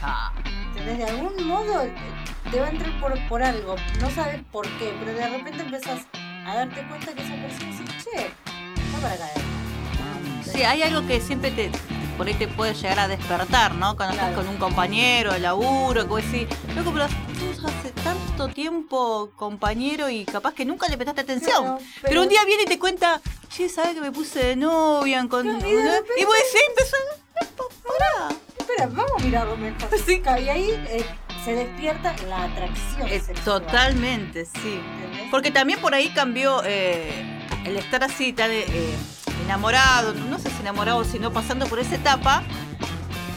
Ja. 0.00 0.32
¿Entendés? 0.68 0.98
De 0.98 1.04
algún 1.04 1.46
modo 1.46 1.82
eh, 1.82 1.94
te 2.50 2.60
va 2.60 2.66
a 2.66 2.70
entrar 2.70 3.00
por, 3.00 3.28
por 3.28 3.42
algo, 3.42 3.76
no 4.00 4.10
sabes 4.10 4.42
por 4.52 4.66
qué, 4.78 4.94
pero 4.98 5.14
de 5.14 5.28
repente 5.28 5.62
empezás 5.62 6.00
a 6.46 6.54
darte 6.56 6.86
cuenta 6.88 7.14
que 7.14 7.22
esa 7.22 7.34
persona 7.36 7.70
dice, 7.70 7.84
che, 8.04 8.26
está 8.26 8.98
para 9.00 9.16
caer. 9.16 9.40
Sí, 10.44 10.62
hay 10.62 10.82
algo 10.82 11.06
que 11.06 11.20
siempre 11.20 11.50
te. 11.50 11.70
Por 12.16 12.26
ahí 12.28 12.34
te 12.34 12.46
puede 12.46 12.74
llegar 12.74 13.00
a 13.00 13.08
despertar, 13.08 13.74
¿no? 13.74 13.96
Cuando 13.96 14.14
estás 14.14 14.34
con 14.34 14.46
un 14.46 14.56
compañero 14.56 15.32
de 15.32 15.40
laburo, 15.40 16.02
que 16.02 16.08
vos 16.08 16.22
decís, 16.30 16.46
loco, 16.76 16.92
pero 16.92 17.04
hace 17.06 17.90
tanto 18.04 18.48
tiempo 18.48 19.30
compañero 19.36 20.08
y 20.08 20.24
capaz 20.24 20.54
que 20.54 20.64
nunca 20.64 20.86
le 20.88 20.96
prestaste 20.96 21.22
atención. 21.22 21.62
Claro, 21.62 21.78
pero... 21.78 22.08
pero- 22.08 22.22
un 22.22 22.28
día 22.28 22.44
viene 22.44 22.62
y 22.64 22.66
te 22.66 22.78
cuenta, 22.78 23.20
che, 23.48 23.68
¿sabes 23.68 23.94
que 23.94 24.00
me 24.00 24.12
puse 24.12 24.44
de 24.44 24.56
novia? 24.56 25.26
Con... 25.28 25.42
Claro, 25.42 25.68
y 25.68 25.72
y, 25.72 25.74
de 25.74 25.82
repente- 26.00 26.24
vos 26.24 26.34
decís, 26.36 26.60
empezó, 26.68 26.96
"No, 27.58 27.64
pará. 27.82 28.36
Espera, 28.58 28.86
vamos 28.86 29.12
a 29.20 29.24
mirarlo 29.24 29.56
mejor. 29.56 29.88
Sí. 30.06 30.22
Y 30.24 30.48
ahí 30.48 30.70
eh, 30.88 31.04
se 31.44 31.54
despierta 31.54 32.14
la 32.28 32.44
atracción 32.44 33.08
sexual. 33.08 33.44
totalmente, 33.44 34.44
sí. 34.46 34.80
¿entendés? 35.02 35.28
Porque 35.30 35.50
también 35.50 35.80
por 35.80 35.94
ahí 35.94 36.08
cambió 36.10 36.62
eh, 36.64 37.12
el 37.64 37.76
estar 37.76 38.04
así 38.04 38.32
tan 38.32 38.50
eh, 38.52 38.66
enamorado, 39.44 40.14
no 40.14 40.38
sé 40.38 40.50
si 40.50 40.60
enamorado, 40.60 41.04
sino 41.04 41.32
pasando 41.32 41.66
por 41.66 41.78
esa 41.78 41.94
etapa, 41.96 42.42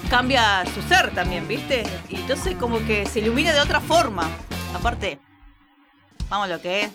cambia 0.09 0.63
su 0.73 0.81
ser 0.83 1.13
también, 1.13 1.47
¿viste? 1.47 1.83
Y 2.09 2.15
entonces 2.17 2.55
como 2.55 2.79
que 2.85 3.05
se 3.05 3.19
ilumina 3.19 3.53
de 3.53 3.59
otra 3.59 3.79
forma. 3.81 4.27
Aparte, 4.75 5.19
vamos 6.29 6.49
lo 6.49 6.61
que 6.61 6.83
es. 6.83 6.91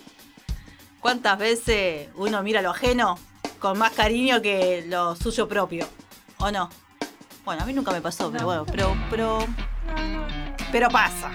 ¿Cuántas 0.99 1.37
veces 1.37 2.09
uno 2.15 2.41
mira 2.43 2.61
lo 2.61 2.71
ajeno 2.71 3.17
con 3.59 3.77
más 3.77 3.91
cariño 3.91 4.41
que 4.41 4.85
lo 4.87 5.15
suyo 5.15 5.47
propio? 5.47 5.87
¿O 6.37 6.49
no? 6.51 6.69
Bueno, 7.45 7.63
a 7.63 7.65
mí 7.65 7.73
nunca 7.73 7.91
me 7.91 7.99
pasó, 8.01 8.31
pero 8.31 8.41
No. 8.41 8.45
bueno, 8.47 8.65
pero, 8.65 8.95
pero, 9.09 9.45
pero 10.71 10.89
pasa. 10.89 11.29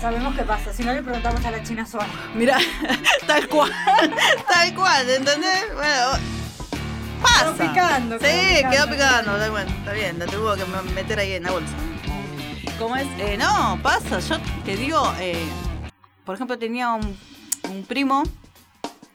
Sabemos 0.00 0.34
qué 0.34 0.42
pasa, 0.42 0.72
si 0.72 0.84
no 0.84 0.92
le 0.92 1.02
preguntamos 1.02 1.44
a 1.44 1.50
la 1.50 1.62
China 1.62 1.84
Suárez. 1.84 2.12
Mira, 2.34 2.56
tal 3.26 3.46
cual, 3.48 3.70
tal 4.48 4.74
cual, 4.74 5.10
¿entendés? 5.10 5.64
Bueno, 5.74 6.12
pasa. 7.18 7.54
Quedó 7.56 7.68
picando, 7.68 8.18
Sí, 8.18 8.24
quedó 8.24 8.70
quedó 8.70 8.88
picando. 8.90 9.36
está 9.36 9.50
bueno, 9.50 9.70
está 9.70 9.92
bien, 9.92 10.18
la 10.18 10.26
tuvo 10.26 10.54
que 10.56 10.64
me- 10.64 10.92
meter 10.92 11.18
ahí 11.18 11.32
en 11.32 11.42
la 11.44 11.50
bolsa. 11.52 11.72
¿Cómo 12.78 12.96
es? 12.96 13.06
Eh, 13.18 13.36
no, 13.36 13.78
pasa, 13.82 14.20
yo 14.20 14.36
te 14.64 14.76
digo, 14.76 15.12
eh, 15.18 15.44
por 16.24 16.34
ejemplo, 16.36 16.58
tenía 16.58 16.92
un, 16.92 17.18
un 17.70 17.84
primo 17.84 18.22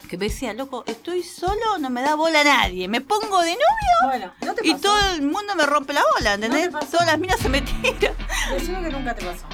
que 0.09 0.17
me 0.17 0.25
decía, 0.25 0.53
loco, 0.53 0.83
estoy 0.85 1.23
solo, 1.23 1.77
no 1.79 1.89
me 1.89 2.01
da 2.01 2.15
bola 2.15 2.41
a 2.41 2.43
nadie, 2.43 2.87
me 2.87 3.01
pongo 3.01 3.41
de 3.41 3.51
novio 3.53 4.05
Bueno, 4.05 4.31
¿no 4.45 4.53
te 4.53 4.67
y 4.67 4.71
pasó? 4.73 4.83
todo 4.83 5.09
el 5.15 5.21
mundo 5.23 5.55
me 5.55 5.65
rompe 5.65 5.93
la 5.93 6.01
bola, 6.17 6.33
¿entendés? 6.33 6.71
¿No? 6.71 6.79
Todas 6.81 7.07
las 7.07 7.17
minas 7.17 7.39
se 7.39 7.49
me 7.49 7.61
tiran. 7.61 8.13
Decime 8.51 8.81
que 8.83 8.89
nunca 8.89 9.15
te 9.15 9.25
pasó. 9.25 9.45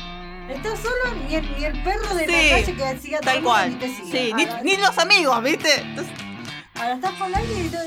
Estás 0.50 0.80
solo, 0.80 1.16
ni 1.28 1.36
el, 1.36 1.58
ni 1.58 1.64
el 1.66 1.84
perro 1.84 2.16
de 2.16 2.26
Sí, 2.26 2.32
la 2.50 2.56
calle 2.56 2.76
que 2.96 3.00
siga 3.02 3.20
Tal 3.22 3.36
todo 3.36 3.44
cual. 3.46 3.70
ni 3.70 3.76
te 3.76 3.88
sigue. 3.96 4.12
Sí, 4.12 4.34
ni, 4.34 4.46
ni 4.64 4.78
los 4.78 4.98
amigos, 4.98 5.44
¿viste? 5.44 5.82
Entonces, 5.82 6.14
Ahora 6.74 6.94
estás 6.96 7.12
con 7.14 7.36
alguien 7.36 7.66
y 7.68 7.70
te 7.70 7.78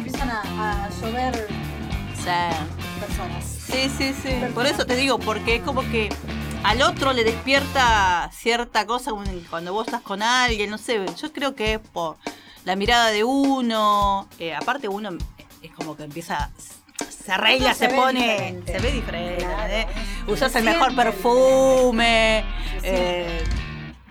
empiezan 0.00 0.30
a, 0.30 0.84
a 0.86 0.90
llover 1.00 1.46
sí. 2.14 3.00
personas. 3.00 3.44
Sí, 3.44 3.90
sí, 3.96 4.14
sí. 4.22 4.30
Por 4.54 4.66
eso 4.66 4.84
te 4.86 4.96
digo, 4.96 5.18
porque 5.18 5.56
es 5.56 5.62
como 5.62 5.82
que 5.82 6.08
al 6.64 6.82
otro 6.82 7.12
le 7.12 7.24
despierta 7.24 8.30
cierta 8.32 8.86
cosa 8.86 9.12
cuando 9.48 9.72
vos 9.72 9.86
estás 9.86 10.02
con 10.02 10.22
alguien, 10.22 10.70
no 10.70 10.78
sé. 10.78 11.04
Yo 11.20 11.32
creo 11.32 11.54
que 11.54 11.74
es 11.74 11.78
por 11.78 12.16
la 12.64 12.76
mirada 12.76 13.10
de 13.10 13.24
uno. 13.24 14.28
eh, 14.38 14.54
aparte, 14.54 14.88
uno 14.88 15.10
es 15.62 15.70
como 15.72 15.96
que 15.96 16.04
empieza. 16.04 16.50
Se 17.08 17.32
arregla, 17.32 17.74
se, 17.74 17.88
pone. 17.88 18.60
Se 18.66 18.78
ve 18.78 18.92
diferente. 18.92 19.44
Claro. 19.44 19.72
¿eh? 19.72 19.86
Se 20.26 20.32
Usás 20.32 20.54
el 20.56 20.64
mejor 20.64 20.94
perfume. 20.96 22.44
Eh, 22.82 23.44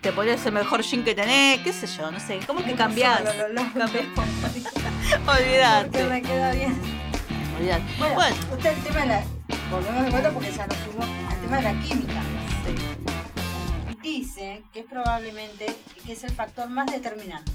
te 0.02 0.12
pones 0.14 0.46
el 0.46 0.54
mejor 0.54 0.82
jean 0.82 1.04
que 1.04 1.14
tenés, 1.16 1.60
qué 1.60 1.74
sé 1.74 1.88
yo, 1.88 2.10
no 2.12 2.20
sé. 2.20 2.40
¿Cómo 2.48 2.64
que 2.64 2.74
cambiás? 2.76 3.22
Cambiás. 3.74 4.06
Porque 4.16 4.70
Olvídate. 5.28 6.04
Olvídate. 6.04 6.04
me 6.06 6.22
queda 6.22 6.52
bien. 6.54 6.80
Olvídate. 7.58 7.84
Bueno, 7.98 8.16
Bueno, 8.16 8.36
usted 8.54 8.70
el 8.78 8.84
tema 8.84 9.00
de 9.02 9.06
la. 9.08 9.24
Volvemos 9.72 10.04
de 10.06 10.10
vuelta 10.10 10.32
porque 10.32 10.52
ya 10.52 10.66
nos 10.66 10.78
fuimos 10.78 11.06
al 11.30 11.42
tema 11.42 11.58
de 11.58 11.62
la 11.64 11.74
química. 11.82 12.22
Dice 14.02 14.64
que 14.74 14.80
es 14.80 14.86
probablemente 14.86 15.68
que 16.06 16.14
es 16.14 16.24
el 16.24 16.32
factor 16.32 16.70
más 16.70 16.88
determinante. 16.92 17.52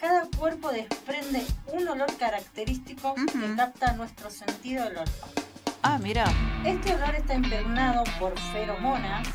Cada 0.00 0.26
cuerpo 0.38 0.70
desprende 0.70 1.42
un 1.72 1.88
olor 1.88 2.14
característico 2.16 3.14
que 3.14 3.22
Ujú. 3.38 3.56
capta 3.56 3.92
nuestro 3.94 4.30
sentido 4.30 4.84
del 4.84 4.98
olfato. 4.98 5.42
ah, 5.82 5.98
mira. 5.98 6.24
Este 6.64 6.94
olor 6.94 7.14
está 7.14 7.34
impregnado 7.34 8.04
por 8.18 8.38
feromonas, 8.52 9.26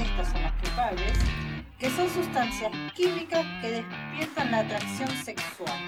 estas 0.00 0.30
son 0.32 0.42
las 0.42 0.52
culpables, 0.60 1.12
que 1.78 1.90
son 1.90 2.08
sustancias 2.12 2.72
químicas 2.94 3.44
que 3.60 3.70
despiertan 3.70 4.50
la 4.50 4.58
atracción 4.60 5.08
sexual. 5.24 5.78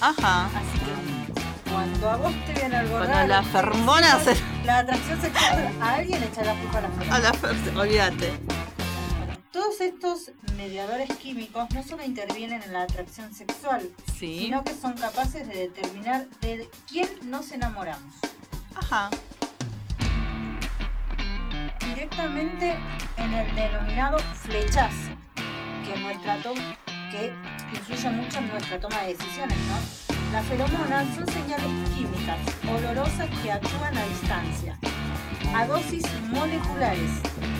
Ajá. 0.00 0.46
Así 0.46 0.78
que 0.80 1.70
cuando 1.70 2.10
a 2.10 2.16
vos 2.16 2.32
te 2.46 2.52
ven 2.54 2.74
algo 2.74 2.96
Cuando 2.96 3.08
raro, 3.12 3.28
las 3.28 3.46
se- 3.46 4.36
La 4.64 4.78
atracción 4.78 5.20
sexual 5.20 5.72
a 5.80 5.94
alguien 5.94 6.22
echa 6.22 6.44
la 6.44 6.54
culpa 6.54 6.78
a 6.78 6.80
las 6.82 6.90
A 6.90 6.94
feromonas. 6.94 7.22
la 7.22 7.32
fuerza, 7.34 7.78
olvídate. 7.80 8.32
Todos 9.52 9.80
estos 9.80 10.30
mediadores 10.56 11.08
químicos 11.16 11.68
no 11.74 11.82
solo 11.82 12.04
intervienen 12.04 12.62
en 12.62 12.72
la 12.72 12.82
atracción 12.82 13.32
sexual, 13.34 13.88
Sí. 14.18 14.40
sino 14.40 14.62
que 14.64 14.74
son 14.74 14.92
capaces 14.94 15.46
de 15.48 15.54
determinar 15.54 16.26
de 16.40 16.68
quién 16.88 17.08
nos 17.24 17.50
enamoramos. 17.52 18.14
Ajá. 18.76 19.10
directamente 21.94 22.76
en 23.16 23.34
el 23.34 23.54
denominado 23.54 24.18
flechazo, 24.18 25.09
que, 25.92 26.00
nuestra 26.00 26.36
to- 26.42 26.54
que 27.10 27.32
influye 27.72 28.10
mucho 28.10 28.38
en 28.38 28.48
nuestra 28.48 28.80
toma 28.80 28.98
de 29.02 29.14
decisiones. 29.14 29.58
¿no? 29.58 30.12
Las 30.32 30.46
feromonas 30.46 31.14
son 31.14 31.26
señales 31.28 31.66
químicas 31.94 32.38
olorosas 32.70 33.28
que 33.42 33.50
actúan 33.52 33.96
a 33.98 34.04
distancia, 34.04 34.78
a 35.54 35.66
dosis 35.66 36.04
moleculares. 36.28 37.10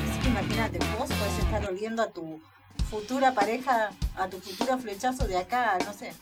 Así 0.08 0.20
que 0.22 0.28
imagínate, 0.28 0.78
vos 0.98 1.08
podés 1.08 1.38
estar 1.38 1.66
oliendo 1.66 2.02
a 2.02 2.10
tu 2.10 2.40
futura 2.88 3.34
pareja, 3.34 3.90
a 4.16 4.28
tu 4.28 4.40
futuro 4.40 4.78
flechazo 4.78 5.26
de 5.26 5.36
acá, 5.38 5.76
no 5.84 5.92
sé. 5.92 6.12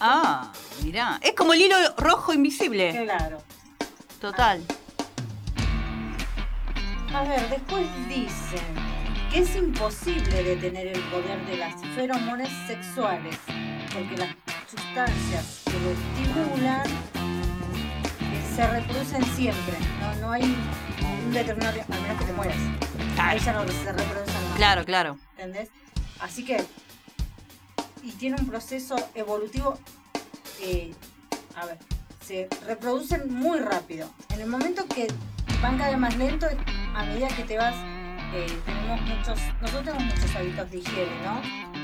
Ah, 0.00 0.52
mirá. 0.82 1.18
Es 1.22 1.32
como 1.34 1.54
el 1.54 1.62
hilo 1.62 1.76
rojo 1.96 2.34
invisible. 2.34 2.92
Claro. 3.04 3.42
Total. 4.20 4.62
A 7.14 7.22
ver, 7.22 7.48
después 7.48 7.86
dicen 8.08 8.60
es 9.38 9.54
imposible 9.54 10.42
detener 10.42 10.86
el 10.86 11.00
poder 11.10 11.44
de 11.46 11.58
las 11.58 11.74
feromonas 11.94 12.48
sexuales, 12.66 13.36
porque 13.92 14.16
las 14.16 14.34
sustancias 14.70 15.62
que 15.66 15.72
lo 15.72 15.90
estimulan 15.90 16.86
eh, 16.86 18.54
se 18.54 18.66
reproducen 18.66 19.22
siempre. 19.36 19.76
No, 20.00 20.14
no 20.22 20.32
hay 20.32 20.42
un 20.42 21.32
determinado 21.34 21.78
al 21.82 22.00
menos 22.00 22.18
que 22.18 22.24
te 22.24 22.32
mueras. 22.32 22.56
Ya 23.44 23.52
no 23.52 23.68
se 23.70 23.92
reproducen 23.92 24.34
más. 24.48 24.56
Claro, 24.56 24.84
claro. 24.86 25.18
¿Entendés? 25.36 25.68
Así 26.20 26.42
que. 26.42 26.64
Y 28.02 28.12
tiene 28.12 28.36
un 28.38 28.46
proceso 28.46 28.96
evolutivo. 29.14 29.78
eh, 30.62 30.94
a 31.56 31.66
ver, 31.66 31.78
se 32.24 32.48
reproducen 32.66 33.34
muy 33.34 33.58
rápido. 33.58 34.08
En 34.30 34.40
el 34.40 34.46
momento 34.46 34.86
que 34.86 35.08
van 35.60 35.76
cada 35.76 35.90
vez 35.90 35.98
más 35.98 36.16
lento, 36.16 36.46
a 36.94 37.04
medida 37.04 37.28
que 37.28 37.42
te 37.42 37.58
vas. 37.58 37.74
Eh, 38.34 38.46
tenemos 38.64 39.00
muchos. 39.02 39.38
Nosotros 39.60 39.84
tenemos 39.84 40.04
muchos 40.14 40.36
hábitos 40.36 40.70
de 40.70 40.78
higiene, 40.78 41.22
¿no? 41.24 41.76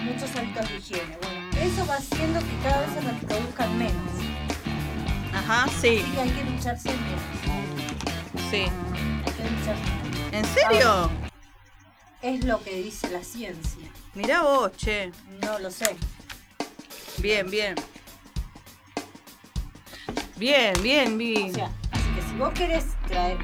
muchos 0.00 0.34
hábitos 0.36 0.68
de 0.68 0.76
higiene. 0.76 1.18
Bueno, 1.22 1.50
eso 1.60 1.86
va 1.86 1.96
haciendo 1.96 2.40
que 2.40 2.58
cada 2.62 2.80
vez 2.80 2.90
se 2.92 3.00
reproduzcan 3.00 3.78
menos. 3.78 4.12
Ajá, 5.34 5.68
sí, 5.80 6.04
que 6.12 6.20
hay 6.20 6.30
que 6.30 6.44
lucharse 6.44 6.88
menos. 6.90 8.50
sí. 8.50 8.64
Hay 9.26 9.32
que 9.32 9.50
lucharse 9.50 9.82
menos. 10.02 10.32
¿En 10.32 10.44
serio? 10.44 11.10
Es 12.22 12.44
lo 12.44 12.62
que 12.62 12.74
dice 12.82 13.08
la 13.10 13.22
ciencia. 13.22 13.88
Mirá 14.14 14.42
vos, 14.42 14.76
che. 14.76 15.12
No 15.42 15.58
lo 15.58 15.70
sé. 15.70 15.96
Bien, 17.18 17.50
bien. 17.50 17.74
Bien, 20.36 20.72
bien, 20.82 21.18
vi. 21.18 21.50
O 21.50 21.54
sea, 21.54 21.70
así 21.92 22.08
que 22.14 22.22
si 22.22 22.36
vos 22.36 22.52
querés 22.54 22.84
traer, 23.08 23.38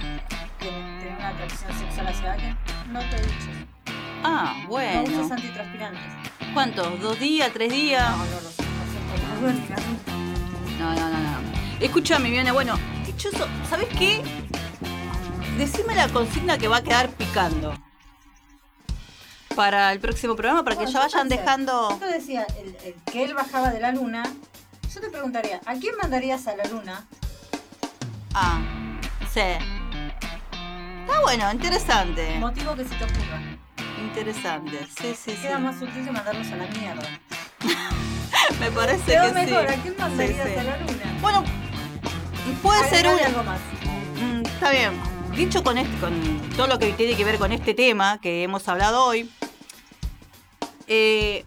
atracción 1.36 1.78
sexual 1.78 2.06
hacia 2.08 2.36
no 2.90 3.00
te 3.00 3.16
duches. 3.22 3.48
Ah, 4.22 4.54
No 4.62 4.68
bueno. 4.68 5.02
uses 5.02 5.30
antitranspirantes. 5.30 6.02
¿Cuántos? 6.54 7.00
¿Dos 7.00 7.18
días? 7.20 7.50
¿Tres 7.52 7.70
días? 7.72 8.10
No, 8.10 8.16
no. 8.16 8.24
No. 9.40 9.76
No, 10.78 10.94
no, 10.94 11.08
no, 11.10 11.18
no. 11.18 11.38
Escúchame, 11.80 12.24
Viviana, 12.28 12.52
bueno, 12.52 12.78
dicho 13.04 13.28
eso, 13.28 13.46
¿sabes 13.68 13.88
qué? 13.98 14.22
Decime 15.58 15.94
la 15.94 16.08
consigna 16.08 16.58
que 16.58 16.68
va 16.68 16.78
a 16.78 16.82
quedar 16.82 17.08
picando. 17.10 17.74
Para 19.54 19.92
el 19.92 20.00
próximo 20.00 20.36
programa, 20.36 20.64
para 20.64 20.76
que 20.76 20.86
ya 20.86 21.00
vayan 21.00 21.28
pensé, 21.28 21.42
dejando. 21.42 21.90
Yo 21.90 21.96
te 21.96 22.06
decía, 22.12 22.46
el, 22.58 22.76
el 22.84 22.94
que 23.10 23.24
él 23.24 23.34
bajaba 23.34 23.70
de 23.70 23.80
la 23.80 23.90
luna. 23.92 24.22
Yo 24.94 25.00
te 25.00 25.08
preguntaría, 25.10 25.60
¿a 25.64 25.74
quién 25.74 25.94
mandarías 26.00 26.46
a 26.46 26.56
la 26.56 26.64
luna? 26.64 27.06
Ah, 28.34 28.60
sí. 29.32 29.40
Está 31.06 31.20
bueno, 31.20 31.52
interesante. 31.52 32.38
Motivo 32.38 32.74
que 32.74 32.84
se 32.84 32.94
te 32.94 33.04
ocurra. 33.04 33.40
Interesante. 34.00 34.78
Sí, 35.00 35.14
sí, 35.14 35.30
sí. 35.32 35.36
Queda 35.42 35.58
más 35.58 35.76
útil 35.76 36.04
que 36.04 36.10
mandarlos 36.10 36.46
a 36.48 36.56
la 36.56 36.66
mierda. 36.66 37.20
Me 38.60 38.70
parece 38.70 39.04
Quedó 39.12 39.26
que 39.26 39.32
mejor, 39.32 39.66
sí. 39.68 39.74
¿a 39.74 39.82
quién 39.82 39.94
mandarías 39.98 40.46
Sí, 40.46 40.52
sí. 40.52 40.58
a 40.58 40.62
la 40.64 40.76
luna? 40.78 41.18
Bueno, 41.20 41.44
puede 42.62 42.88
ser 42.88 43.06
Agregale 43.06 43.20
un. 43.22 43.26
algo 43.28 43.42
más. 43.44 43.60
Mm, 44.20 44.46
está 44.46 44.70
bien. 44.70 44.92
Dicho 45.36 45.62
con, 45.62 45.78
este, 45.78 45.96
con 45.98 46.40
todo 46.56 46.66
lo 46.66 46.78
que 46.78 46.92
tiene 46.92 47.14
que 47.16 47.24
ver 47.24 47.38
con 47.38 47.52
este 47.52 47.74
tema 47.74 48.18
que 48.20 48.42
hemos 48.42 48.66
hablado 48.68 49.04
hoy, 49.04 49.30
eh, 50.86 51.44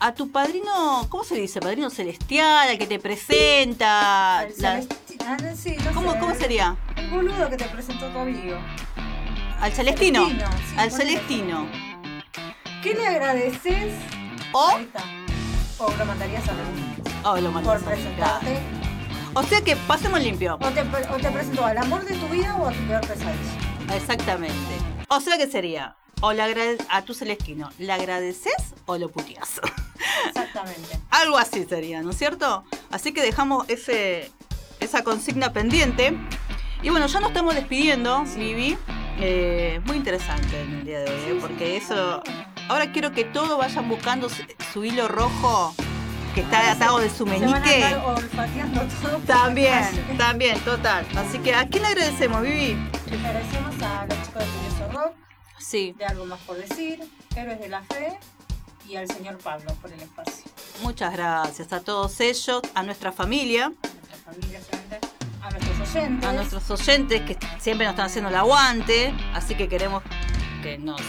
a 0.00 0.12
tu 0.14 0.30
padrino, 0.32 1.06
¿cómo 1.08 1.22
se 1.22 1.36
dice? 1.36 1.60
Padrino 1.60 1.88
celestial, 1.90 2.68
al 2.70 2.78
que 2.78 2.86
te 2.88 2.98
presenta. 2.98 4.46
La- 4.58 4.80
celesti- 4.80 5.16
ah, 5.24 5.36
no, 5.40 5.54
sí, 5.56 5.76
no 5.84 5.92
¿Cómo, 5.92 6.12
sé, 6.12 6.18
¿Cómo 6.18 6.34
sería? 6.34 6.76
Boludo 7.12 7.50
que 7.50 7.56
te 7.58 7.64
presentó 7.66 8.06
tu 8.08 8.18
amigo. 8.18 8.56
Al 9.60 9.70
celestino. 9.72 10.26
Celestino, 10.26 10.50
sí, 10.68 10.74
al 10.78 10.90
celestino. 10.90 11.68
¿Qué 12.82 12.94
le 12.94 13.06
agradeces? 13.06 13.94
O. 14.52 14.72
O 15.78 15.92
lo 15.98 16.04
mandarías 16.06 16.48
a 16.48 16.52
la 16.54 17.30
oh, 17.30 17.36
lo 17.38 17.52
mandas 17.52 17.82
Por 17.82 17.92
presentarte. 17.92 18.58
O 19.34 19.42
sea 19.42 19.60
que 19.60 19.76
pasemos 19.76 20.20
limpio. 20.22 20.54
O 20.54 20.70
te, 20.70 20.80
o 20.80 21.16
te 21.18 21.30
presentó 21.30 21.66
al 21.66 21.76
amor 21.78 22.04
de 22.04 22.14
tu 22.16 22.28
vida 22.28 22.56
o 22.56 22.66
a 22.66 22.72
tu 22.72 22.80
peor 22.86 23.00
pesadilla. 23.02 23.94
Exactamente. 23.94 24.56
O 25.08 25.20
sea 25.20 25.36
que 25.36 25.46
sería, 25.46 25.96
o 26.22 26.32
le 26.32 26.42
agrade- 26.42 26.84
a 26.88 27.02
tu 27.02 27.12
celestino, 27.12 27.70
¿le 27.78 27.92
agradeces 27.92 28.74
o 28.86 28.96
lo 28.96 29.10
puteas? 29.10 29.60
Exactamente. 30.28 30.98
Algo 31.10 31.36
así 31.36 31.64
sería, 31.64 32.00
¿no 32.02 32.10
es 32.10 32.16
cierto? 32.18 32.64
Así 32.90 33.12
que 33.12 33.20
dejamos 33.22 33.68
ese, 33.68 34.30
esa 34.80 35.04
consigna 35.04 35.52
pendiente. 35.52 36.16
Y 36.82 36.90
bueno, 36.90 37.06
ya 37.06 37.20
nos 37.20 37.28
estamos 37.30 37.54
despidiendo, 37.54 38.24
Vivi. 38.36 38.76
Eh, 39.18 39.80
muy 39.84 39.96
interesante 39.96 40.60
en 40.62 40.72
el 40.74 40.84
día 40.84 41.00
de 41.00 41.10
hoy, 41.10 41.20
¿eh? 41.36 41.38
Porque 41.40 41.76
eso... 41.76 42.22
Ahora 42.68 42.90
quiero 42.92 43.12
que 43.12 43.24
todos 43.24 43.58
vayan 43.58 43.88
buscando 43.88 44.28
su, 44.28 44.42
su 44.72 44.84
hilo 44.84 45.06
rojo 45.08 45.74
que 46.34 46.40
está 46.40 46.60
Ahora 46.60 46.68
atado 46.70 46.98
de 46.98 47.10
su 47.10 47.26
meñique. 47.26 47.84
andar 47.84 48.04
olfateando 48.06 48.80
todo. 49.02 49.18
También, 49.26 49.84
también, 50.18 50.58
total. 50.60 51.06
Así 51.16 51.38
que, 51.40 51.54
¿a 51.54 51.66
quién 51.68 51.82
le 51.82 51.88
agradecemos, 51.90 52.40
Vivi? 52.42 52.76
Agradecemos 53.12 53.82
a 53.82 54.06
los 54.06 54.22
chicos 54.22 54.42
de 54.42 54.48
Curioso 54.50 54.92
Rock, 54.92 55.12
Sí, 55.58 55.94
de 55.98 56.04
Algo 56.06 56.24
Más 56.24 56.40
por 56.40 56.56
Decir, 56.56 57.00
Héroes 57.36 57.60
de 57.60 57.68
la 57.68 57.82
Fe 57.82 58.18
y 58.88 58.96
al 58.96 59.06
señor 59.08 59.38
Pablo 59.38 59.72
por 59.82 59.92
el 59.92 60.00
espacio. 60.00 60.44
muchas 60.82 61.12
gracias 61.12 61.72
a 61.72 61.80
todos 61.80 62.18
ellos, 62.20 62.62
a 62.74 62.82
nuestra 62.82 63.12
familia. 63.12 63.66
A 63.66 63.68
nuestra 63.70 64.32
familia, 64.32 64.60
a 65.42 65.50
nuestros 65.50 65.80
oyentes. 65.80 66.28
a 66.28 66.32
nuestros 66.32 66.70
oyentes 66.70 67.20
que 67.22 67.38
siempre 67.58 67.86
nos 67.86 67.92
están 67.92 68.06
haciendo 68.06 68.30
el 68.30 68.36
aguante, 68.36 69.14
así 69.34 69.54
que 69.54 69.68
queremos 69.68 70.02
que 70.62 70.78
nos 70.78 71.00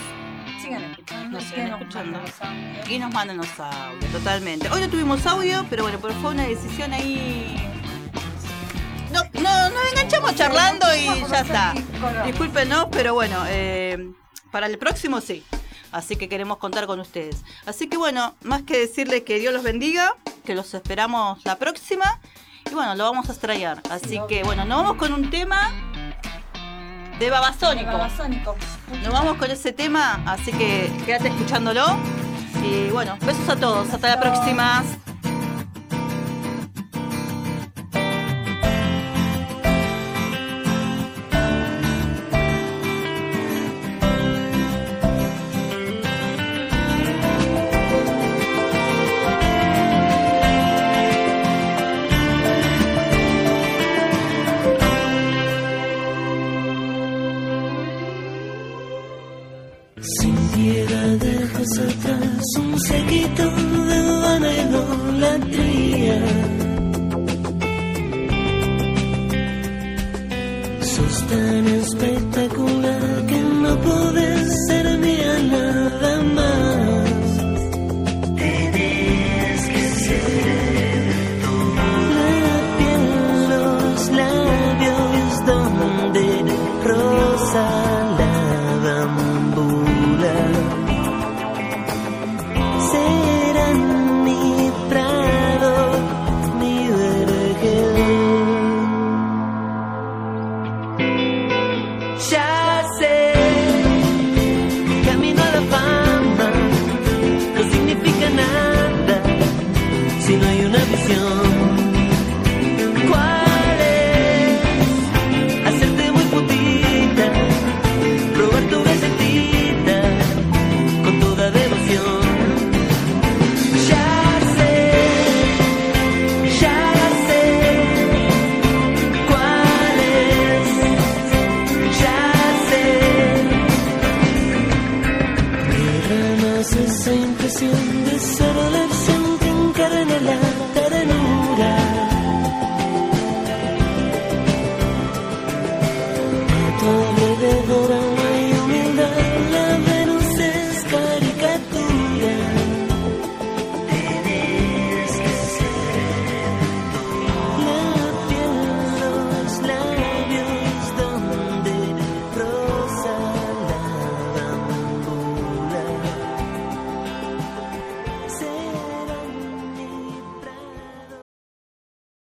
Sigan 0.61 0.83
escuchando. 0.83 1.37
Nos 1.37 1.43
sigan 1.43 2.81
y 2.89 2.97
nos 2.97 3.13
manden 3.13 3.35
los 3.35 3.59
audios, 3.59 4.11
totalmente. 4.13 4.69
Hoy 4.69 4.79
no 4.79 4.89
tuvimos 4.89 5.25
audio, 5.25 5.65
pero 5.69 5.83
bueno, 5.83 5.99
pero 6.01 6.13
fue 6.15 6.31
una 6.31 6.47
decisión 6.47 6.93
ahí. 6.93 7.69
No, 9.11 9.23
no, 9.41 9.69
nos 9.69 9.91
enganchamos 9.91 10.33
charlando 10.35 10.85
y 10.95 11.05
ya 11.29 11.41
está. 11.41 11.73
Discúlpenos, 12.25 12.87
pero 12.91 13.13
bueno, 13.13 13.43
eh, 13.49 14.13
para 14.51 14.67
el 14.67 14.77
próximo 14.77 15.19
sí. 15.19 15.43
Así 15.91 16.15
que 16.15 16.29
queremos 16.29 16.57
contar 16.59 16.87
con 16.87 17.01
ustedes. 17.01 17.43
Así 17.65 17.89
que 17.89 17.97
bueno, 17.97 18.33
más 18.43 18.61
que 18.61 18.77
decirles 18.79 19.23
que 19.23 19.39
Dios 19.39 19.53
los 19.53 19.63
bendiga, 19.63 20.15
que 20.45 20.55
los 20.55 20.73
esperamos 20.73 21.43
la 21.43 21.57
próxima. 21.57 22.21
Y 22.69 22.73
bueno, 22.73 22.95
lo 22.95 23.03
vamos 23.05 23.29
a 23.29 23.31
extrañar. 23.33 23.81
Así 23.89 24.09
Sí, 24.09 24.15
que 24.27 24.35
obvio. 24.41 24.45
bueno, 24.45 24.65
nos 24.65 24.83
vamos 24.83 24.97
con 24.97 25.13
un 25.13 25.29
tema 25.29 25.71
de 27.19 27.29
Babasónico. 27.29 27.91
Babasónico. 27.91 28.55
Nos 29.03 29.13
vamos 29.13 29.37
con 29.37 29.49
ese 29.51 29.71
tema, 29.73 30.21
así 30.25 30.51
que 30.51 30.91
quédate 31.05 31.27
escuchándolo. 31.29 31.85
Y 32.63 32.89
bueno, 32.89 33.17
besos 33.21 33.47
a 33.49 33.55
todos. 33.55 33.89
Hasta 33.93 34.09
la 34.15 34.19
próxima. 34.19 34.83